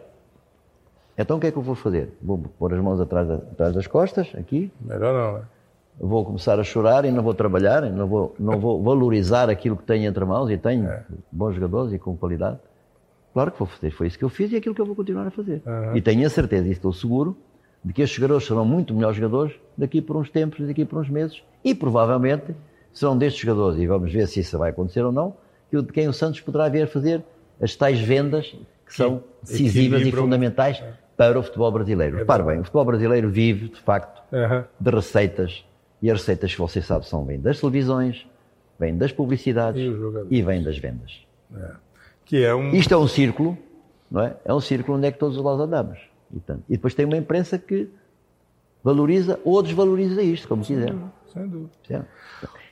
[1.16, 2.12] Então o que é que eu vou fazer?
[2.20, 5.44] Vou pôr as mãos atrás, da- atrás das costas, aqui, Melhor não, né?
[5.98, 9.84] vou começar a chorar e não vou trabalhar, não vou, não vou valorizar aquilo que
[9.84, 10.90] tenho entre mãos e tenho
[11.32, 12.58] bons jogadores e com qualidade.
[13.34, 14.94] Claro que vou fazer, foi isso que eu fiz e é aquilo que eu vou
[14.94, 15.60] continuar a fazer.
[15.94, 17.36] E tenho a certeza e estou seguro
[17.84, 21.10] de que estes jogadores serão muito melhores jogadores daqui por uns tempos, daqui por uns
[21.10, 22.54] meses e provavelmente
[22.92, 25.34] serão destes jogadores, e vamos ver se isso vai acontecer ou não,
[25.68, 27.22] que o- de quem o Santos poderá vir a fazer
[27.60, 30.82] as tais vendas que são decisivas e fundamentais
[31.16, 32.16] para o futebol brasileiro.
[32.18, 34.64] Repare bem, o futebol brasileiro vive, de facto, Aham.
[34.78, 35.64] de receitas.
[36.00, 38.26] E as receitas que você sabe são vêm das televisões,
[38.78, 39.80] vêm das publicidades
[40.30, 41.26] E e vêm das vendas.
[42.24, 42.70] Que é um.
[42.72, 43.56] Isto é um círculo,
[44.10, 44.36] não é?
[44.44, 45.98] É um círculo onde é que todos nós andamos.
[46.34, 46.64] E, tanto.
[46.68, 47.88] e depois tem uma imprensa que
[48.82, 50.94] valoriza ou desvaloriza isto, como quiser.
[51.32, 52.08] Sem dúvida.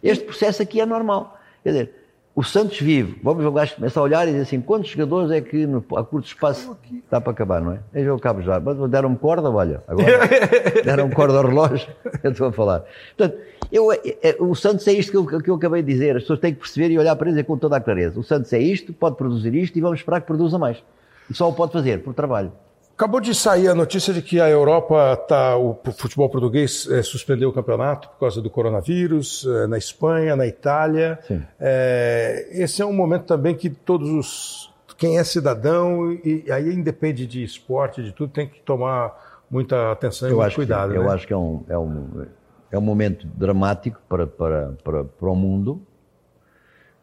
[0.02, 1.38] Este processo aqui é normal.
[1.62, 2.01] Quer dizer,
[2.35, 3.21] o Santos vive.
[3.23, 6.03] Vamos o gajo começa a olhar e dizer assim: quantos jogadores é que no, a
[6.03, 7.81] curto espaço está para acabar, não é?
[7.95, 8.59] Eu já acabo já.
[8.59, 9.83] Mas Deram-me corda, olha.
[9.87, 10.07] Agora
[10.85, 11.88] deram-me corda ao relógio.
[12.23, 12.85] Eu estou a falar.
[13.16, 13.38] Portanto,
[13.71, 16.16] eu, é- é- o Santos é isto que eu, que eu acabei de dizer.
[16.16, 18.18] As pessoas têm que perceber e olhar para eles com toda a clareza.
[18.18, 20.83] O Santos é isto, pode produzir isto e vamos esperar que produza mais.
[21.31, 22.53] E só o pode fazer por trabalho.
[22.94, 27.48] Acabou de sair a notícia de que a Europa tá, o futebol português eh, suspendeu
[27.48, 31.18] o campeonato por causa do coronavírus, eh, na Espanha, na Itália.
[31.59, 34.72] Eh, esse é um momento também que todos os.
[34.96, 39.90] Quem é cidadão, e, e aí independe de esporte, de tudo, tem que tomar muita
[39.90, 40.92] atenção e Eu muito acho, cuidado.
[40.92, 41.12] que, eu né?
[41.12, 42.26] acho que é um, é um,
[42.70, 45.83] é um momento dramático para, para, para, para o mundo.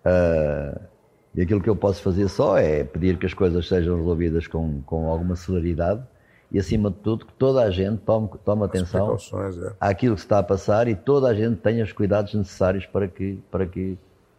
[0.06, 0.80] Ah,
[1.36, 4.82] e aquilo que eu posso fazer só é pedir que as coisas sejam resolvidas com,
[4.82, 6.04] com alguma celeridade
[6.52, 9.74] e, acima de tudo, que toda a gente tome, tome atenção é.
[9.80, 13.08] àquilo que se está a passar e toda a gente tenha os cuidados necessários para
[13.08, 13.98] que, para que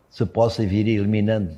[0.08, 1.56] se possa vir eliminando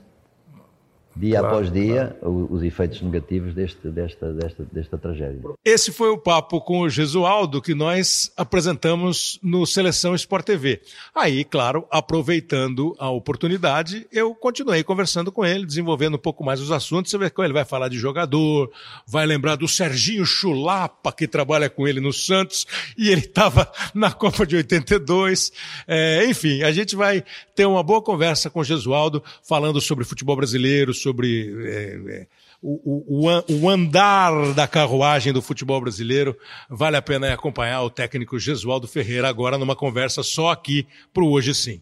[1.14, 5.40] dia Claro, após dia o- os efeitos negativos deste, desta, desta, desta tragédia.
[5.64, 10.81] Esse foi o papo com o Gesualdo que nós apresentamos no Seleção Sport TV.
[11.14, 16.70] Aí, claro, aproveitando a oportunidade, eu continuei conversando com ele, desenvolvendo um pouco mais os
[16.70, 17.11] assuntos.
[17.11, 18.70] Você vê que ele vai falar de jogador,
[19.07, 24.12] vai lembrar do Serginho Chulapa, que trabalha com ele no Santos, e ele estava na
[24.12, 25.53] Copa de 82.
[25.87, 30.37] É, enfim, a gente vai ter uma boa conversa com o Gesualdo, falando sobre futebol
[30.37, 32.26] brasileiro, sobre é, é,
[32.62, 36.36] o, o- o an- o andar da carruagem do futebol brasileiro.
[36.70, 41.30] Vale a pena acompanhar o técnico Gesualdo Ferreira agora numa conversa só aqui para o
[41.30, 41.80] Hoje Sim.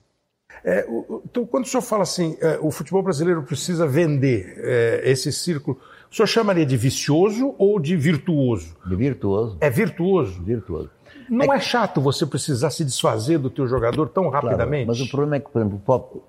[0.64, 5.02] É, o- então, quando o senhor fala assim, é, o futebol brasileiro precisa vender é,
[5.04, 5.78] esse círculo,
[6.11, 8.76] o senhor chamaria de vicioso ou de virtuoso?
[8.87, 10.42] De virtuoso, É virtuoso.
[10.42, 10.90] virtuoso.
[11.30, 14.87] Não é chato você precisar se desfazer do teu jogador tão Claro, rapidamente?
[14.88, 16.20] mas o problema é que, por exemplo, o pop-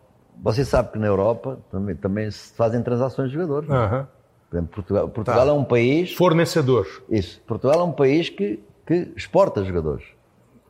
[0.42, 3.70] você sabe que na Europa também, também se fazem transações de jogadores.
[3.70, 3.74] é?
[3.74, 4.08] Aham.
[4.50, 6.14] Por exemplo, Portugal, Portugal é um país.
[6.14, 6.86] Fornecedor.
[7.10, 10.04] Isso, Portugal é um país que, que exporta jogadores.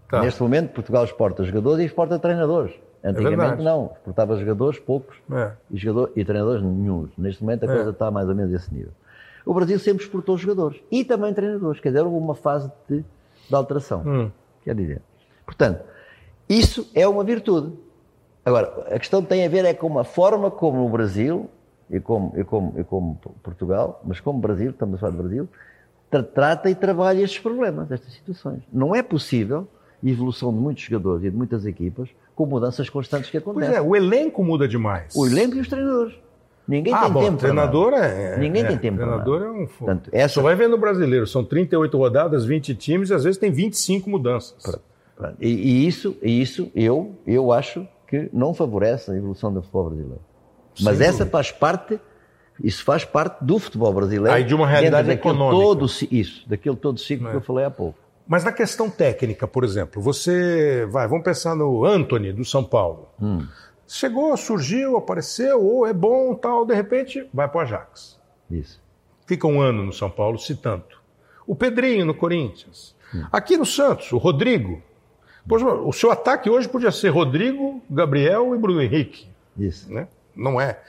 [0.08, 0.22] Tá.
[0.22, 2.74] Neste momento, Portugal exporta jogadores e exporta treinadores.
[3.04, 3.64] Antigamente verdade.
[3.64, 5.54] não, exportava jogadores poucos É.
[5.72, 7.08] e, jogador, e treinadores nenhum.
[7.18, 8.92] Neste momento a coisa está mais ou menos desse nível.
[9.44, 13.04] O Brasil sempre exportou jogadores e também treinadores, quer dizer, houve uma fase de,
[13.50, 14.04] de alteração.
[14.06, 14.32] Hum.
[14.64, 15.02] Quer dizer,
[15.44, 15.82] portanto,
[16.48, 17.74] isso é uma virtude.
[18.44, 21.50] Agora, a questão tem a ver é com a forma como o Brasil,
[21.90, 25.48] e como, e como, e como Portugal, mas como Brasil, estamos a falar de Brasil,
[26.10, 28.62] tra- trata e trabalha estes problemas, estas situações.
[28.72, 29.68] Não é possível
[30.04, 33.76] a evolução de muitos jogadores e de muitas equipas com mudanças constantes que Pois acontecem.
[33.76, 35.14] é, o elenco muda demais.
[35.16, 36.16] O elenco e os treinadores.
[36.68, 38.38] Ninguém ah, tem bom, tempo treinador é.
[38.38, 39.68] Ninguém é, tem tempo Treinador é um.
[39.68, 41.28] Portanto, essa- Só vai ver no brasileiro.
[41.28, 44.62] São 38 rodadas, 20 times e às vezes tem 25 mudanças.
[44.64, 45.36] Pronto.
[45.42, 49.86] E, e isso, e isso eu, eu acho que não favorece a evolução do futebol
[49.86, 50.22] brasileiro.
[50.82, 51.98] Mas Sem essa faz parte,
[52.62, 54.36] isso faz parte do futebol brasileiro.
[54.36, 55.64] Aí de uma realidade econômica.
[55.64, 57.32] Todo, isso, daquele todo ciclo É.
[57.32, 57.98] que eu falei há pouco.
[58.28, 63.08] Mas na questão técnica, por exemplo, você vai, vamos pensar no Anthony do São Paulo.
[63.22, 63.48] Hum.
[63.88, 68.20] Chegou, surgiu, apareceu, ou é bom, tal, de repente vai para o Ajax.
[68.50, 68.82] Isso.
[69.26, 71.02] Fica um ano no São Paulo, se tanto.
[71.48, 72.94] O Pedrinho no Corinthians.
[73.16, 73.24] Hum.
[73.32, 74.82] Aqui no Santos, o Rodrigo.
[75.48, 79.28] Pois, o seu ataque hoje podia ser Rodrigo, Gabriel e Bruno Henrique.
[79.58, 79.92] Isso.
[79.92, 80.08] né?
[80.36, 80.80] Não é.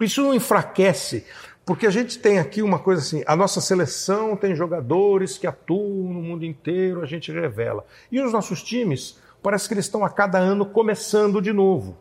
[0.00, 1.24] Isso não enfraquece,
[1.64, 6.12] porque a gente tem aqui uma coisa assim: a nossa seleção tem jogadores que atuam
[6.12, 7.84] no mundo inteiro, a gente revela.
[8.10, 11.96] E os nossos times, parece que eles estão a cada ano começando de novo.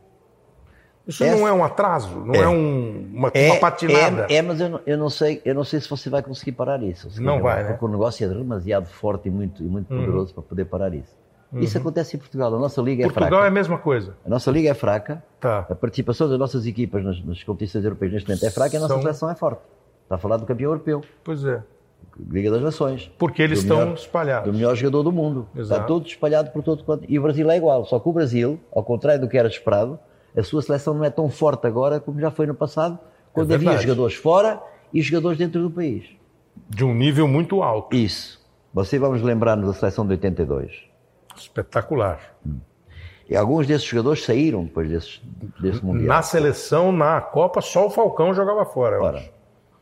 [1.06, 1.36] Isso Essa...
[1.36, 4.26] não é um atraso, não é, é um, uma, é, uma patinada.
[4.30, 6.54] É, é mas eu não, eu não, sei, eu não sei se você vai conseguir
[6.54, 7.10] parar isso.
[7.22, 7.72] Não vai, né?
[7.72, 10.00] Porque o negócio é demasiado forte e muito, e muito uhum.
[10.00, 11.14] poderoso para poder parar isso.
[11.54, 11.60] Uhum.
[11.60, 12.54] Isso acontece em Portugal.
[12.54, 13.30] A nossa liga Portugal é fraca.
[13.30, 14.18] Portugal é a mesma coisa.
[14.26, 15.24] A nossa liga é fraca.
[15.40, 15.68] Tá.
[15.70, 18.80] A participação das nossas equipas nas, nas competições europeias neste momento é fraca e a
[18.82, 19.02] nossa São...
[19.02, 19.62] seleção é forte.
[20.04, 21.02] Está a falar do campeão europeu.
[21.24, 21.62] Pois é.
[22.30, 23.12] Liga das Nações.
[23.18, 24.52] Porque eles estão melhor, espalhados.
[24.52, 25.48] Do melhor jogador do mundo.
[25.56, 25.74] Exato.
[25.74, 27.06] Está todo espalhado por todo quanto.
[27.08, 27.86] E o Brasil é igual.
[27.86, 30.00] Só que o Brasil, ao contrário do que era esperado,
[30.36, 32.98] a sua seleção não é tão forte agora como já foi no passado,
[33.32, 34.62] quando é havia jogadores fora
[34.94, 36.06] e jogadores dentro do país.
[36.70, 37.96] De um nível muito alto.
[37.96, 38.42] Isso.
[38.74, 40.93] Você vamos lembrar-nos da seleção de 82.
[41.36, 42.20] Espetacular.
[42.46, 42.58] Hum.
[43.30, 45.22] E alguns desses jogadores saíram depois desse,
[45.60, 46.08] desse Mundial.
[46.08, 49.00] Na seleção, na Copa, só o Falcão jogava fora.
[49.00, 49.24] Fora.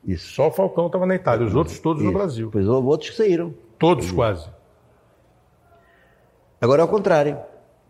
[0.06, 0.34] Isso.
[0.34, 2.12] Só o Falcão estava na Itália, os outros todos Isso.
[2.12, 2.50] no Brasil.
[2.52, 3.54] Pois houve outros que saíram.
[3.78, 4.48] Todos quase.
[6.60, 7.38] Agora, ao contrário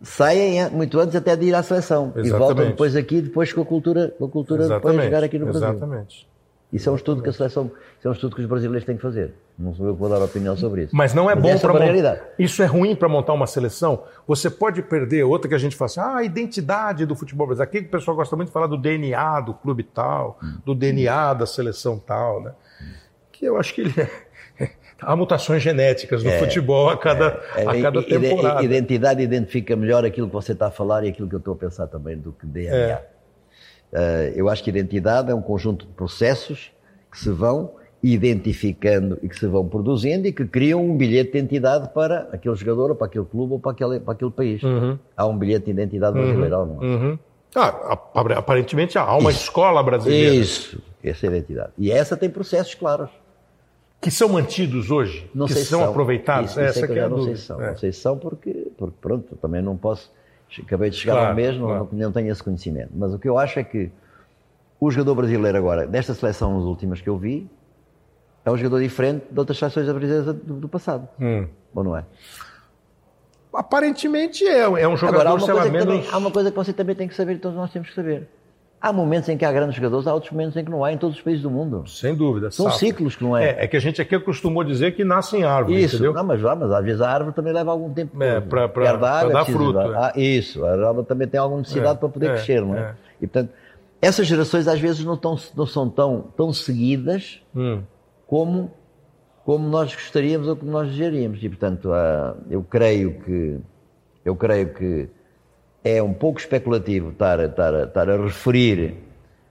[0.02, 2.28] saem muito antes até de ir à seleção Exatamente.
[2.28, 5.38] e voltam depois aqui, depois com a cultura, com a cultura depois de jogar aqui
[5.38, 5.68] no Brasil.
[5.68, 6.28] Exatamente.
[6.72, 8.96] Isso é um estudo que a seleção, isso é um estudo que os brasileiros têm
[8.96, 9.34] que fazer.
[9.58, 10.96] Não sou eu que vou dar opinião sobre isso.
[10.96, 12.32] Mas não é Mas bom para montar.
[12.38, 14.04] Isso é ruim para montar uma seleção.
[14.26, 17.70] Você pode perder outra que a gente fala assim, ah, a identidade do futebol brasileiro.
[17.70, 20.58] Aqui o pessoal gosta muito de falar do DNA do clube tal, hum.
[20.64, 22.52] do DNA da seleção tal, né?
[23.30, 24.10] Que eu acho que ele é
[25.02, 28.62] há mutações genéticas no é, futebol a cada, é, a cada temporada.
[28.62, 31.56] Identidade identifica melhor aquilo que você está a falar e aquilo que eu estou a
[31.56, 33.00] pensar também do que DNA.
[33.92, 34.32] É.
[34.34, 36.72] Uh, eu acho que identidade é um conjunto de processos
[37.10, 41.38] que se vão identificando e que se vão produzindo e que criam um bilhete de
[41.38, 44.62] identidade para aquele jogador, ou para aquele clube, ou para aquele, para aquele país.
[44.62, 44.98] Uhum.
[45.16, 46.24] Há um bilhete de identidade uhum.
[46.24, 46.78] brasileiro ou não?
[46.78, 47.18] Uhum.
[47.54, 49.42] Ah, aparentemente há uma Isso.
[49.42, 50.34] escola brasileira.
[50.34, 51.72] Isso, essa é a identidade.
[51.78, 53.10] E essa tem processos claros
[54.02, 56.50] que são mantidos hoje, não que sei são, são aproveitados?
[56.50, 57.62] Isso, isso Essa é, é não sei se são.
[57.62, 57.70] É.
[57.70, 60.10] Não sei se são porque, porque, pronto, também não posso.
[60.60, 61.88] Acabei de chegar claro, ao mesmo, claro.
[61.92, 62.90] não, não tenho esse conhecimento.
[62.94, 63.90] Mas o que eu acho é que
[64.78, 67.48] o jogador brasileiro agora, desta seleção, nas últimas que eu vi,
[68.44, 71.08] é um jogador diferente de outras seleções brasileiras do, do passado.
[71.20, 71.46] Hum.
[71.74, 72.04] Ou não é?
[73.54, 75.84] Aparentemente é, é um jogador, Agora, há uma, menos...
[75.84, 78.28] também, há uma coisa que você também tem que saber todos nós temos que saber.
[78.82, 80.98] Há momentos em que há grandes jogadores, há outros momentos em que não há em
[80.98, 81.88] todos os países do mundo.
[81.88, 82.50] Sem dúvida.
[82.50, 82.78] São sapo.
[82.78, 83.50] ciclos que não é.
[83.50, 83.64] é.
[83.64, 83.68] é.
[83.68, 85.94] que a gente aqui acostumou dizer que nasce em árvore, isso.
[85.94, 86.12] entendeu?
[86.12, 89.44] Não, mas, mas às vezes a árvore também leva algum tempo é, para dar, dar
[89.44, 89.78] fruto.
[89.78, 89.96] É.
[89.96, 92.80] Ah, isso, a árvore também tem alguma necessidade é, para poder é, crescer, não é?
[92.80, 92.94] é?
[93.20, 93.52] E portanto,
[94.00, 97.82] essas gerações às vezes não, tão, não são tão, tão seguidas hum.
[98.26, 98.72] como,
[99.44, 101.38] como nós gostaríamos ou como nós desejaríamos.
[101.40, 103.60] E portanto, ah, eu creio que
[104.24, 105.08] eu creio que
[105.84, 108.94] é um pouco especulativo estar, estar, estar a referir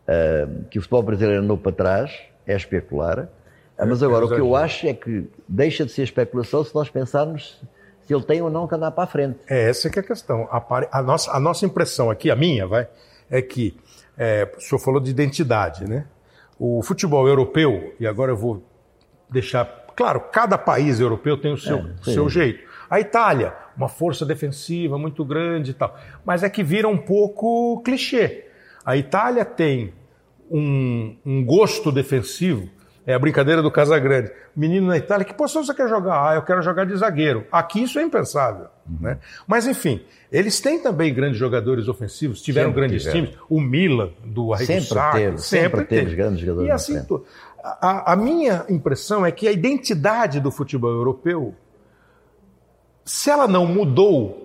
[0.08, 2.12] uh, que o futebol brasileiro andou para trás,
[2.48, 3.20] é especular.
[3.78, 6.90] Uh, mas agora, o que eu acho é que deixa de ser especulação se nós
[6.90, 7.62] pensarmos
[8.06, 9.40] se ele tem ou não que andar para a frente.
[9.50, 10.48] É essa que é a questão.
[10.52, 12.88] A, a, nossa, a nossa impressão aqui, a minha, vai,
[13.30, 13.78] é que
[14.18, 16.06] é, o senhor falou de identidade, né?
[16.60, 18.64] O futebol europeu, e agora eu vou
[19.30, 19.66] deixar
[19.96, 22.68] claro, cada país europeu tem o seu, é, seu jeito.
[22.90, 25.98] A Itália, uma força defensiva muito grande e tal.
[26.26, 28.46] Mas é que vira um pouco clichê.
[28.86, 29.94] A Itália tem
[30.50, 32.70] um, um gosto defensivo,
[33.06, 34.32] é a brincadeira do Casagrande.
[34.56, 36.30] Menino na Itália, que posição você quer jogar?
[36.30, 37.46] Ah, eu quero jogar de zagueiro.
[37.52, 38.68] Aqui isso é impensável.
[38.88, 38.98] Uhum.
[39.00, 39.18] Né?
[39.48, 43.26] Mas enfim, eles têm também grandes jogadores ofensivos, tiveram sempre grandes tiveram.
[43.26, 43.42] times.
[43.50, 46.70] O Milan, do Arrigo sempre Sacchi, teve, sempre, sempre teve, teve grandes jogadores.
[46.70, 47.06] E assim,
[47.64, 51.56] a, a minha impressão é que a identidade do futebol europeu,
[53.12, 54.42] se ela não mudou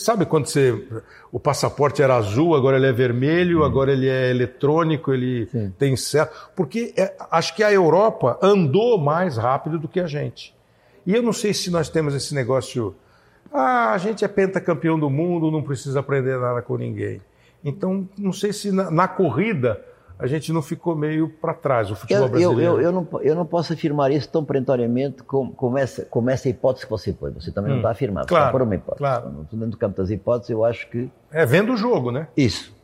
[0.00, 0.82] Sabe quando você.
[1.30, 5.74] O passaporte era azul, agora ele é vermelho, agora ele é eletrônico, ele Sim.
[5.78, 6.26] tem céu.
[6.56, 10.54] Porque é, acho que a Europa andou mais rápido do que a gente.
[11.06, 12.94] E eu não sei se nós temos esse negócio.
[13.52, 17.20] Ah, a gente é pentacampeão do mundo, não precisa aprender nada com ninguém.
[17.62, 19.84] Então, não sei se na, na corrida
[20.20, 22.62] a gente não ficou meio para trás, o futebol eu, brasileiro.
[22.62, 26.30] Eu, eu, eu, não, eu não posso afirmar isso tão perentoriamente como, como, essa, como
[26.30, 27.32] essa hipótese que você põe.
[27.32, 28.98] Você também hum, não está a afirmar, claro, está por uma hipótese.
[28.98, 29.46] Claro.
[29.50, 31.10] Dentro do campo das hipóteses, eu acho que...
[31.32, 32.28] É vendo o jogo, né?
[32.36, 32.78] Isso.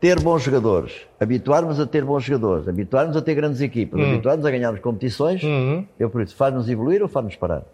[0.00, 4.12] Ter bons jogadores, habituarmos a ter bons jogadores, habituarmos a ter grandes equipas, hum.
[4.12, 5.84] habituarmos a ganharmos competições, uhum.
[5.98, 7.64] eu por isso, faz-nos evoluir ou faz-nos parar?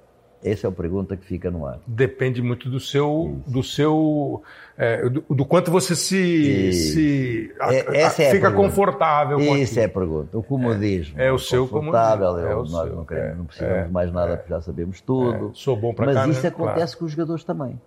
[0.45, 1.81] Essa é a pergunta que fica no ar.
[1.87, 4.43] Depende muito do seu, do seu,
[4.77, 9.39] é, do, do, quanto você se, se a, é, a, fica confortável.
[9.39, 10.37] Com Isso é a pergunta.
[10.37, 11.19] O comodismo.
[11.19, 12.39] É, é o seu confortável.
[12.39, 15.49] É o nós seu, não, queremos, não precisamos é, mais nada porque já sabemos tudo.
[15.49, 16.49] É, sou bom para Mas cá, isso né?
[16.49, 16.99] acontece claro.
[16.99, 17.81] com os jogadores também.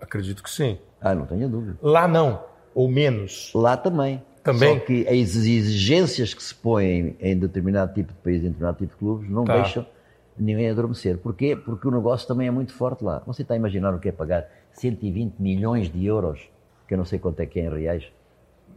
[0.00, 0.78] Acredito que sim.
[1.00, 1.76] Ah, não tenho dúvida.
[1.82, 3.50] Lá não, ou menos.
[3.56, 4.22] Lá também.
[4.44, 4.78] Também.
[4.78, 8.92] Só que as exigências que se põem em determinado tipo de país, em determinado tipo
[8.92, 9.56] de clubes, não tá.
[9.56, 9.84] deixam
[10.40, 11.18] ninguém adormecer.
[11.18, 11.54] Porquê?
[11.56, 13.22] Porque o negócio também é muito forte lá.
[13.26, 16.40] Você está a imaginar o que é pagar 120 milhões de euros,
[16.88, 18.04] que eu não sei quanto é que é em reais,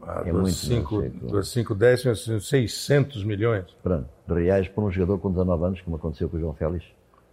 [0.02, 2.02] Ah, é muito 5, 5, 10,
[2.42, 3.66] 600 milhões.
[3.82, 6.86] Pronto, de reais para um jogador com 19 anos, como aconteceu com o João Félix,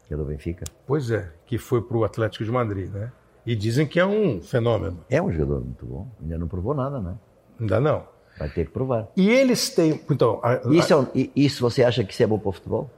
[0.07, 0.65] que é do Benfica.
[0.87, 3.11] Pois é, que foi para o Atlético de Madrid, né?
[3.45, 5.01] E dizem que é um fenômeno.
[5.09, 6.07] É um jogador muito bom.
[6.21, 7.17] Ainda não provou nada, né?
[7.59, 8.05] Ainda não.
[8.39, 9.09] Vai ter que provar.
[9.17, 10.01] E eles têm.
[10.11, 12.91] Então, a, isso, é isso você acha que isso é bom para o futebol?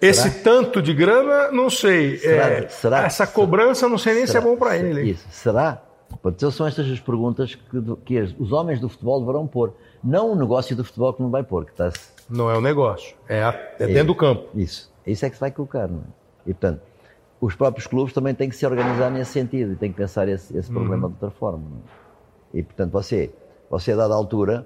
[0.00, 0.42] Esse será?
[0.42, 2.18] tanto de grana, não sei.
[2.18, 5.10] Será, é, será, essa cobrança, não sei nem se é bom para ele.
[5.10, 5.26] Isso.
[5.30, 5.82] Será?
[6.24, 9.74] Então são estas as perguntas que, que, os homens do futebol deverão pôr.
[10.02, 11.64] Não o negócio do futebol que não vai pôr.
[11.66, 11.92] Que está
[12.30, 14.46] não é o negócio, é, a, é, é dentro do campo.
[14.54, 14.90] Isso.
[15.04, 15.88] Isso é que se vai colocar.
[15.88, 16.02] Não é?
[16.46, 16.80] E portanto,
[17.40, 20.56] os próprios clubes também têm que se organizar nesse sentido e têm que pensar esse,
[20.56, 21.12] esse problema uhum.
[21.12, 21.64] de outra forma.
[22.54, 22.58] É?
[22.58, 23.32] E portanto, você,
[23.68, 24.64] você a dada altura,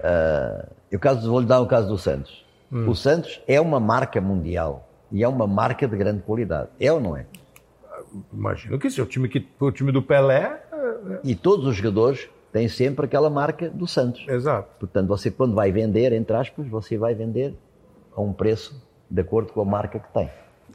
[0.00, 2.44] uh, eu caso, vou-lhe dar o caso do Santos.
[2.70, 2.88] Uhum.
[2.88, 6.68] O Santos é uma marca mundial e é uma marca de grande qualidade.
[6.78, 7.26] É ou não é?
[8.32, 9.00] Imagino que sim.
[9.00, 10.62] O time, que, o time do Pelé.
[10.72, 11.20] É...
[11.24, 14.24] E todos os jogadores têm sempre aquela marca do Santos.
[14.28, 14.68] Exato.
[14.78, 17.54] Portanto, você quando vai vender, entre aspas, você vai vender
[18.14, 20.30] a um preço de acordo com a marca que tem.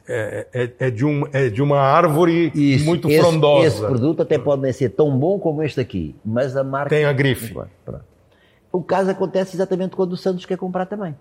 [0.08, 3.68] É, é, é, de, um, é de uma árvore Isso, muito esse, frondosa.
[3.68, 6.90] Esse produto até pode ser tão bom como este aqui, mas a marca.
[6.90, 7.56] Tem a grife.
[8.72, 11.16] O caso acontece exatamente quando o Santos quer comprar também.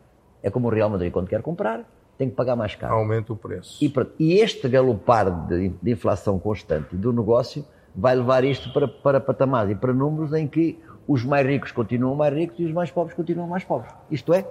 [0.45, 1.85] É como o Real Madrid, quando quer comprar,
[2.17, 2.95] tem que pagar mais caro.
[2.95, 3.83] Aumenta o preço.
[3.83, 7.65] E, e este galopar de, de, inflação constante do negócio
[7.97, 10.79] vai levar isto para, para patamares e para números em que
[11.09, 13.93] os mais ricos continuam mais ricos e os mais pobres continuam mais pobres.
[14.11, 14.47] Isto é,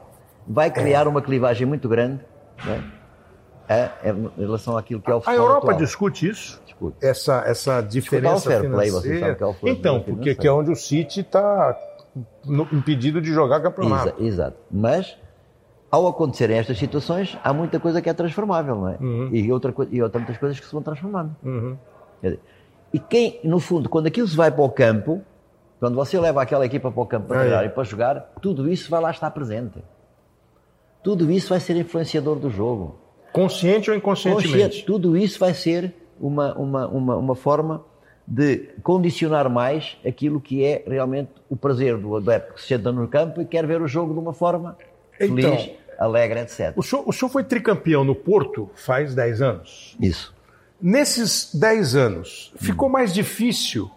[0.47, 2.19] vai criar uma clivagem muito grande.
[2.65, 2.83] Não é?
[3.67, 5.77] é, é, em relação àquilo que é o A Europa atual.
[5.77, 6.61] discute isso?
[6.65, 6.97] Discute.
[7.01, 8.75] Essa, essa diferença fair financeira.
[8.75, 11.77] Play, você sabe que é o então, porque aqui é onde o City está
[12.71, 14.09] impedido de jogar campeonato.
[14.09, 14.57] Exato, exato.
[14.71, 15.17] Mas,
[15.93, 18.97] ao acontecerem estas situações, há muita coisa que é transformável, não é?
[18.99, 19.29] Uhum.
[19.31, 21.35] E, outra, e outras muitas coisas que se vão transformando.
[21.43, 21.77] Uhum.
[22.91, 25.21] E quem, no fundo, quando aquilo se vai para o campo,
[25.79, 27.67] quando você leva aquela equipa para o campo para treinar é.
[27.67, 29.83] e para jogar, tudo isso vai lá estar presente.
[31.03, 32.95] Tudo isso vai ser influenciador do jogo.
[33.31, 34.47] Consciente ou inconscientemente?
[34.47, 34.85] Consciente.
[34.87, 37.85] Tudo isso vai ser uma, uma, uma, uma forma
[38.25, 43.07] de condicionar mais aquilo que é realmente o prazer do adepto que se senta no
[43.07, 44.75] campo e quer ver o jogo de uma forma
[45.19, 46.73] então, feliz, alegre, etc.
[46.75, 49.97] O senhor, o senhor foi tricampeão no Porto faz 10 anos.
[49.99, 50.33] Isso.
[50.81, 53.89] Nesses 10 anos, ficou mais difícil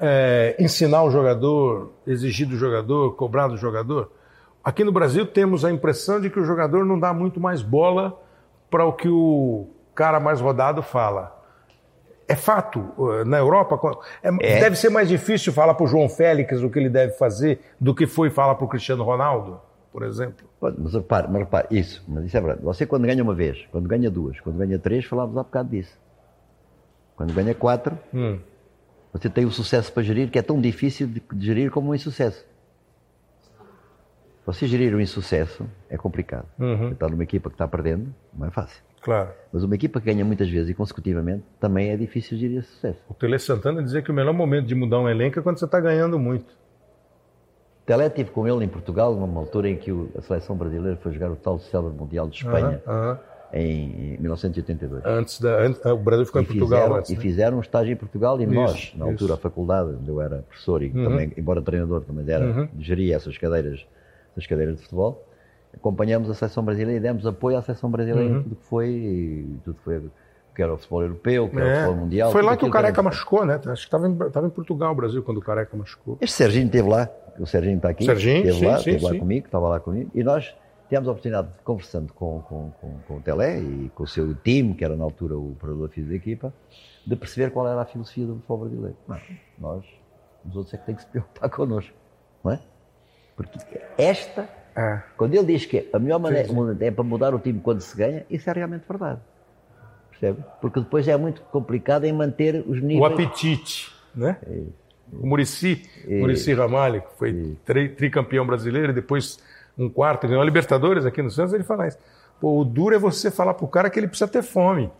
[0.00, 4.10] é, ensinar o jogador, exigir do jogador, cobrar do jogador?
[4.64, 8.20] Aqui no Brasil temos a impressão de que o jogador não dá muito mais bola
[8.70, 11.36] para o que o cara mais rodado fala.
[12.26, 14.60] É fato, uh, na Europa, é, é.
[14.60, 17.94] deve ser mais difícil falar para o João Félix o que ele deve fazer do
[17.94, 19.60] que foi falar para o Cristiano Ronaldo,
[19.92, 20.48] por exemplo.
[20.60, 22.62] Mas repare, mas repare, isso, mas isso é verdade.
[22.62, 25.98] Você quando ganha uma vez, quando ganha duas, quando ganha três, falávamos há bocado disso.
[27.16, 28.38] Quando ganha quatro, hum.
[29.12, 32.44] você tem o sucesso para gerir que é tão difícil de, gerir como um insucesso.
[34.46, 36.46] Você gerir um insucesso é complicado.
[36.58, 36.92] Uhum.
[36.92, 38.82] Está numa equipa que está perdendo, não é fácil.
[39.02, 39.30] Claro.
[39.52, 43.00] Mas uma equipa que ganha muitas vezes e consecutivamente também é difícil gerir esse sucesso.
[43.08, 45.64] O Tele Santana dizia que o melhor momento de mudar um elenco é quando você
[45.64, 46.59] está ganhando muito.
[47.90, 51.28] Tele estive com ele em Portugal, numa altura em que a seleção brasileira foi jogar
[51.28, 52.80] o tal célebre Mundial de Espanha.
[52.86, 53.16] Uhum, uhum.
[53.52, 55.04] Em 1982.
[55.04, 57.20] Antes da, antes, o Brasil ficou e em Portugal fizeram, antes, E né?
[57.20, 59.32] fizeram um estágio em Portugal e isso, nós, na altura, isso.
[59.32, 61.02] a faculdade, onde eu era professor e uhum.
[61.02, 62.68] também, embora treinador, também era, uhum.
[62.78, 63.84] geria essas cadeiras
[64.36, 65.26] das cadeiras de futebol,
[65.74, 68.38] acompanhamos a seleção brasileira e demos apoio à seleção brasileira uhum.
[68.38, 70.00] em tudo que foi, tudo que foi
[70.54, 71.60] que era o futebol europeu, que é.
[71.60, 71.76] era o é.
[71.76, 72.32] futebol mundial.
[72.32, 73.54] Foi lá que o Careca que machucou, né?
[73.54, 76.18] Acho que estava em, estava em Portugal, Brasil, quando o Careca machucou.
[76.20, 79.04] Este Serginho esteve lá, o Serginho está aqui, Serginho, esteve sim, lá, sim, esteve sim.
[79.04, 80.54] lá comigo, estava lá comigo, e nós
[80.88, 84.34] tivemos a oportunidade, de, conversando com, com, com, com o Telé e com o seu
[84.34, 86.54] time, que era na altura o operador físico da equipa,
[87.06, 88.96] de perceber qual era a filosofia do futebol brasileiro.
[89.06, 89.20] Não,
[89.58, 89.84] nós,
[90.44, 91.94] os outros é que têm que se preocupar connosco,
[92.42, 92.60] não é?
[93.36, 93.58] Porque
[93.96, 95.02] esta é.
[95.16, 96.48] Quando ele diz que a melhor maneira
[96.80, 99.20] é para mudar o time quando se ganha, isso é realmente verdade.
[100.20, 100.44] Percebe?
[100.60, 103.00] Porque depois é muito complicado em manter os níveis.
[103.00, 104.36] O apetite, né?
[104.46, 104.60] É.
[105.12, 106.20] O Murici, é.
[106.20, 109.40] Murici Ramalho, que foi tri, tricampeão brasileiro, e depois
[109.76, 111.98] um quarto, ganhou a Libertadores aqui no Santos, ele fala isso.
[112.40, 114.90] Pô, o duro é você falar pro cara que ele precisa ter fome.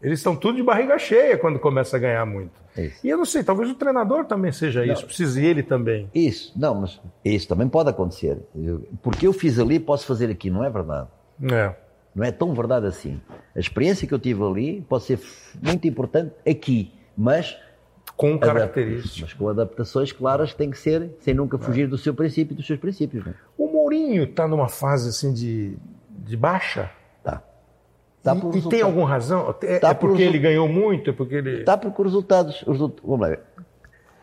[0.00, 2.52] Eles estão tudo de barriga cheia quando começa a ganhar muito.
[2.76, 3.04] Isso.
[3.04, 6.08] E eu não sei, talvez o treinador também seja não, isso, precise ele também.
[6.14, 8.38] Isso, não, mas isso também pode acontecer.
[9.02, 11.08] Porque eu fiz ali, posso fazer aqui, não é verdade?
[11.42, 11.74] É.
[12.18, 13.20] Não é tão verdade assim.
[13.54, 15.20] A experiência que eu tive ali pode ser
[15.62, 17.56] muito importante aqui, mas.
[18.16, 19.20] Com características.
[19.20, 22.56] Mas com adaptações claras que têm que ser, sem nunca fugir do seu princípio e
[22.56, 23.24] dos seus princípios.
[23.24, 23.34] Né?
[23.56, 25.78] O Mourinho está numa fase assim de,
[26.10, 26.90] de baixa?
[28.22, 29.54] Tá e, e tem alguma razão?
[29.62, 31.10] É, tá é porque ele ganhou muito?
[31.10, 31.60] É porque ele.
[31.60, 32.62] Está porque os resultados.
[32.66, 33.36] Os, vamos lá.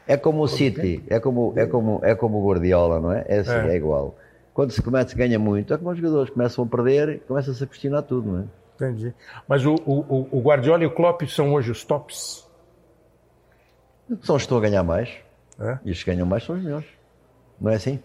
[0.08, 3.26] É como o City, é como, é como, é como o Guardiola, não é?
[3.28, 3.70] É, assim, é.
[3.70, 4.16] é igual.
[4.56, 7.68] Quando se começa a ganhar muito, é como os jogadores começam a perder, começam-se a
[7.68, 8.44] questionar tudo, não é?
[8.76, 9.14] Entendi.
[9.46, 12.50] Mas o, o, o Guardiola e o Klopp são hoje os tops?
[14.22, 15.10] São os que estão a ganhar mais.
[15.60, 15.78] É?
[15.84, 16.88] E os que ganham mais são os melhores.
[17.60, 18.00] Não é assim?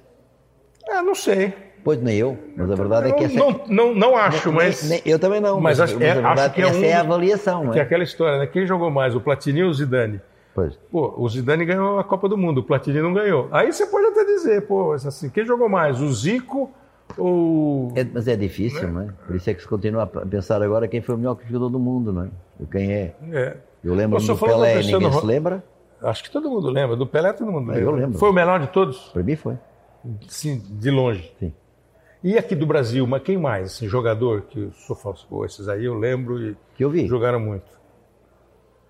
[0.91, 1.55] Ah, não sei.
[1.85, 4.89] Pois nem eu, mas a verdade é que essa não, não, não acho, mas.
[4.89, 6.79] Nem, eu também não, mas, mas, acho, é, mas a verdade acho que é essa
[6.79, 7.71] um, é a avaliação.
[7.71, 7.83] Que é?
[7.83, 8.47] é aquela história, né?
[8.49, 10.21] Quem jogou mais, o Platini ou o Zidane?
[10.55, 10.77] Pois.
[10.91, 13.49] Pô, o Zidane ganhou a Copa do Mundo, o Platini não ganhou.
[13.53, 16.71] Aí você pode até dizer, pô, assim, quem jogou mais, o Zico
[17.17, 17.93] ou.
[17.95, 18.93] É, mas é difícil, né?
[18.93, 19.13] não é?
[19.27, 21.79] Por isso é que se continua a pensar agora quem foi o melhor jogador do
[21.79, 22.29] mundo, não é?
[22.71, 23.15] Quem é.
[23.33, 23.57] é.
[23.83, 25.65] Eu lembro do Pelé, ninguém se lembra?
[26.03, 26.97] Acho que todo mundo lembra.
[26.97, 27.83] Do Pelé todo mundo lembra.
[27.83, 28.19] Eu lembro.
[28.19, 29.09] Foi o melhor de todos?
[29.09, 29.57] Para mim foi.
[30.29, 31.33] Sim, de longe.
[31.39, 31.53] Sim.
[32.23, 33.73] E aqui do Brasil, mas quem mais?
[33.73, 37.07] Assim, jogador que o senhor falou, pô, esses aí eu lembro e que eu vi.
[37.07, 37.80] jogaram muito.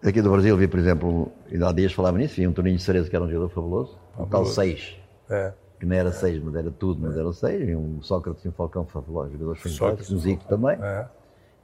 [0.02, 2.82] Aqui do Brasil vi, por exemplo, e há dias falava nisso, vi um Toninho de
[2.82, 4.96] Cerezo que era um jogador fabuloso, um tal 6.
[5.28, 5.52] É.
[5.78, 7.68] Que não era 6, mas era tudo, mas era 6.
[7.68, 10.78] E um Sócrates e um Falcão fabulosos, jogadores fantásticos, um Zico também.
[10.80, 11.06] É.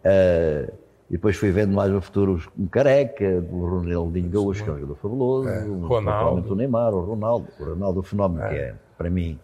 [0.06, 0.72] Uh,
[1.08, 4.76] e depois fui vendo mais no futuro um Careca, o Ronaldinho Gaúcho, que é um
[4.76, 5.64] jogador fabuloso, é.
[5.64, 6.52] um, Ronaldo.
[6.52, 8.48] o Neymar, o Ronaldo, o Ronaldo, o fenómeno é.
[8.48, 9.38] que é, para mim,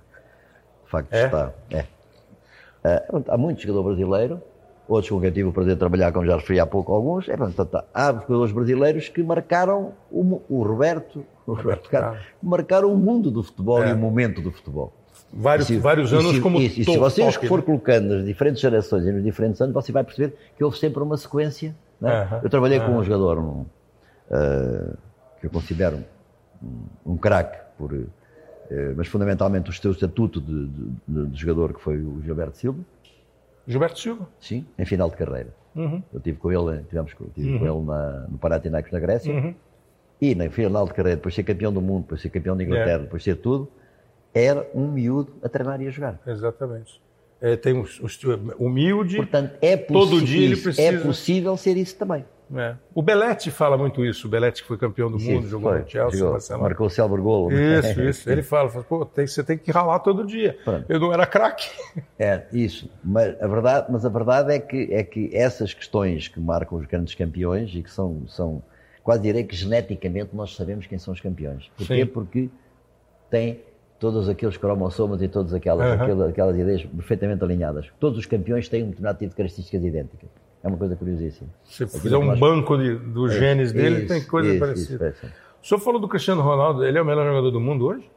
[0.85, 1.25] de facto é?
[1.27, 1.53] está.
[1.71, 1.81] É.
[1.83, 4.43] Uh, há muito jogador brasileiro,
[4.93, 7.29] outros com quem tive o prazer de trabalhar, como já referi há pouco, alguns.
[7.29, 12.97] É, portanto, há jogadores brasileiros que marcaram o, o Roberto, o Roberto Carlos, marcaram o
[12.97, 13.91] mundo do futebol É.
[13.91, 14.93] e o momento do futebol.
[15.33, 17.65] Vários, se- vários e anos se, como e, e se você os toque, for né?
[17.65, 21.17] colocando nas diferentes gerações e nos diferentes anos, você vai perceber que houve sempre uma
[21.17, 21.75] sequência.
[22.01, 22.23] né?
[22.23, 22.99] Aham, Eu trabalhei com aham.
[22.99, 23.65] um jogador um,
[24.31, 24.93] eh,
[25.41, 25.99] que eu considero
[26.63, 31.73] um, um craque, por, eh, mas fundamentalmente o seu estatuto de, de- de- de jogador,
[31.73, 32.81] que foi o Gilberto Silva,
[33.67, 34.29] Gilberto Silva.
[34.41, 35.55] sim, em final de carreira.
[35.75, 36.03] Uhum.
[36.13, 39.33] Eu tive com ele, tivemos com, tive com ele na, no Panathinaikos na Grécia.
[39.33, 39.55] Uhum.
[40.21, 42.57] E na final de carreira, depois de ser campeão do mundo, depois de ser campeão
[42.57, 42.99] da Inglaterra, É.
[42.99, 43.69] depois de ser tudo,
[44.35, 46.21] era um miúdo a treinar e a jogar.
[46.27, 47.01] Exatamente.
[47.41, 49.17] É, tem um, um- humilde.
[49.17, 52.25] Portanto, é Todo possi- dia ele isso, precisa- é possível ser isso também.
[52.55, 52.75] É.
[52.95, 54.27] O Belletti fala muito isso.
[54.27, 56.65] O Belletti que foi campeão do mundo, Sim, jogou foi, no Chelsea, jogou, Barcelona.
[56.69, 57.53] marcou o célebre golo.
[57.53, 58.31] Isso, isso.
[58.31, 60.57] Ele fala, fala pô, tem, você tem que ralar todo dia.
[60.65, 60.85] Pronto.
[60.89, 61.71] Eu não era craque.
[62.19, 62.91] É, isso.
[63.03, 66.87] Mas a verdade, mas a verdade é, que, é que essas questões que marcam os
[66.87, 68.63] grandes campeões e que são, são
[69.03, 71.71] quase direi que geneticamente nós sabemos quem são os campeões.
[71.77, 72.05] Porquê?
[72.05, 72.07] Sim.
[72.07, 72.51] Porque
[73.31, 73.61] têm
[73.99, 76.03] todos aqueles cromossomas e todas aquelas, Aham.
[76.03, 77.87] aquelas, aquelas ideias perfeitamente alinhadas.
[78.01, 80.29] Todos os campeões têm um determinado tipo de características idênticas.
[80.63, 81.49] É uma coisa curiosíssima.
[81.65, 85.09] Se fizer um banco de, dos genes dele, Isso, tem coisa isso, parecida.
[85.09, 85.29] isso, é.
[85.63, 88.09] O senhor falou do Cristiano Ronaldo, ele é o melhor jogador do mundo hoje?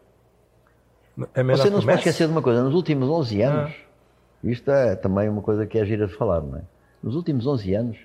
[1.33, 4.47] É melhor Você não se pode esquecer de uma coisa, nos últimos 11 anos, Ah.
[4.49, 6.61] isto é também uma coisa que é gira de falar, não é?
[7.01, 7.97] Nos últimos 11 anos,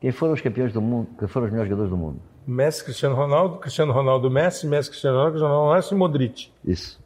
[0.00, 2.20] quem foram os campeões do mundo, quem foram os melhores jogadores do mundo?
[2.46, 6.50] Messi, Cristiano Ronaldo, Cristiano Ronaldo, Messi, Messi, Cristiano Ronaldo, Cristiano Ronaldo, Messi e Modric.
[6.64, 7.00] Isso.